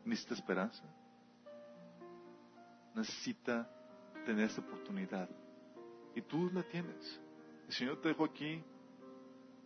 [0.03, 0.84] Necesita esperanza.
[2.93, 3.69] Necesita
[4.26, 5.30] tener esta oportunidad.
[6.13, 7.19] Y tú la tienes.
[7.67, 8.63] El Señor te dejó aquí,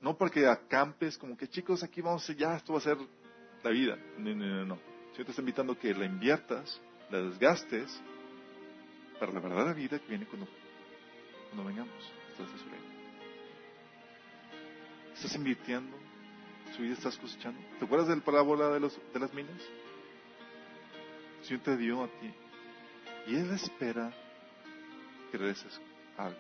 [0.02, 2.98] no para que acampes, como que chicos, aquí vamos, ya esto va a ser
[3.64, 3.98] la vida.
[4.18, 4.74] No, no, no, no.
[4.76, 8.02] El Señor te está invitando a que la inviertas, la desgastes,
[9.20, 10.48] para la verdadera vida que viene cuando,
[11.50, 12.14] cuando vengamos.
[12.32, 12.99] Estás su reino.
[15.20, 15.98] ¿Estás invirtiendo?
[16.74, 17.60] ¿Su vida estás cosechando?
[17.78, 19.62] ¿Te acuerdas de la parábola de, los, de las minas?
[21.40, 22.34] El Señor te dio a ti.
[23.28, 24.14] Y Él espera
[25.30, 25.82] que regreses
[26.16, 26.40] algo.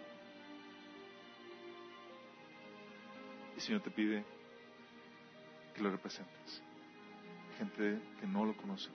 [3.53, 4.23] el Señor te pide
[5.75, 6.63] que lo representes.
[7.57, 8.89] Gente que no lo conoce.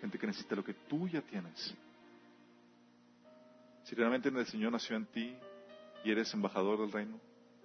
[0.00, 1.74] Gente que necesita lo que tú ya tienes.
[3.82, 5.36] Si realmente el Señor nació en ti
[6.04, 7.18] y eres embajador del reino,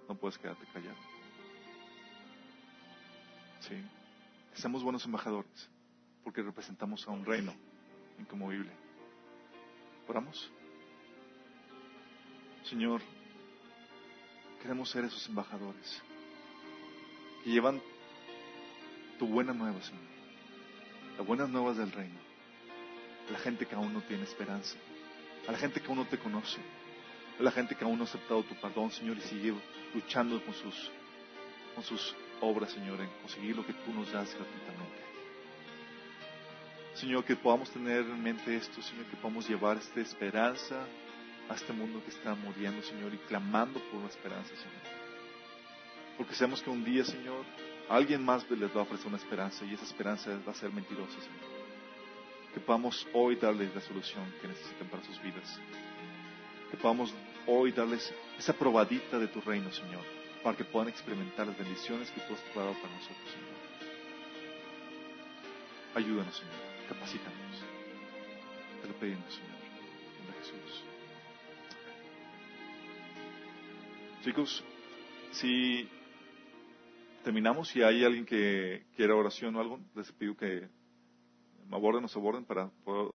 [0.08, 0.96] no puedes quedarte callado.
[3.60, 3.82] Sí.
[4.54, 5.70] Seamos buenos embajadores
[6.22, 7.54] porque representamos a un reino
[8.18, 8.70] incomovible.
[10.06, 10.50] Oramos.
[12.64, 13.02] Señor,
[14.64, 16.02] Queremos ser esos embajadores
[17.42, 17.82] que llevan
[19.18, 20.00] tu buena nueva, Señor.
[21.18, 22.18] Las buenas nuevas del reino.
[23.28, 24.74] A la gente que aún no tiene esperanza.
[25.46, 26.62] A la gente que aún no te conoce.
[27.38, 29.54] A la gente que aún no ha aceptado tu perdón, Señor, y sigue
[29.92, 30.90] luchando con sus,
[31.74, 35.04] con sus obras, Señor, en conseguir lo que tú nos das gratuitamente.
[36.94, 40.86] Señor, que podamos tener en mente esto, Señor, que podamos llevar esta esperanza
[41.48, 44.94] a este mundo que está muriendo, Señor, y clamando por una esperanza, Señor.
[46.16, 47.44] Porque sabemos que un día, Señor,
[47.88, 51.20] alguien más les va a ofrecer una esperanza y esa esperanza va a ser mentirosa,
[51.20, 51.54] Señor.
[52.52, 55.58] Que podamos hoy darles la solución que necesitan para sus vidas.
[56.74, 57.14] Que podamos
[57.46, 60.02] hoy darles esa probadita de tu reino, Señor,
[60.42, 63.54] para que puedan experimentar las bendiciones que tú has preparado para nosotros, Señor.
[65.94, 66.54] Ayúdanos, Señor.
[66.88, 67.62] Capacítanos.
[68.82, 69.50] Te lo pedimos, Señor.
[69.52, 70.84] En nombre de Jesús.
[74.24, 74.64] Chicos,
[75.30, 75.88] si
[77.22, 80.68] terminamos, si hay alguien que quiera oración o algo, les pido que
[81.70, 83.12] me aborden, nos aborden para poder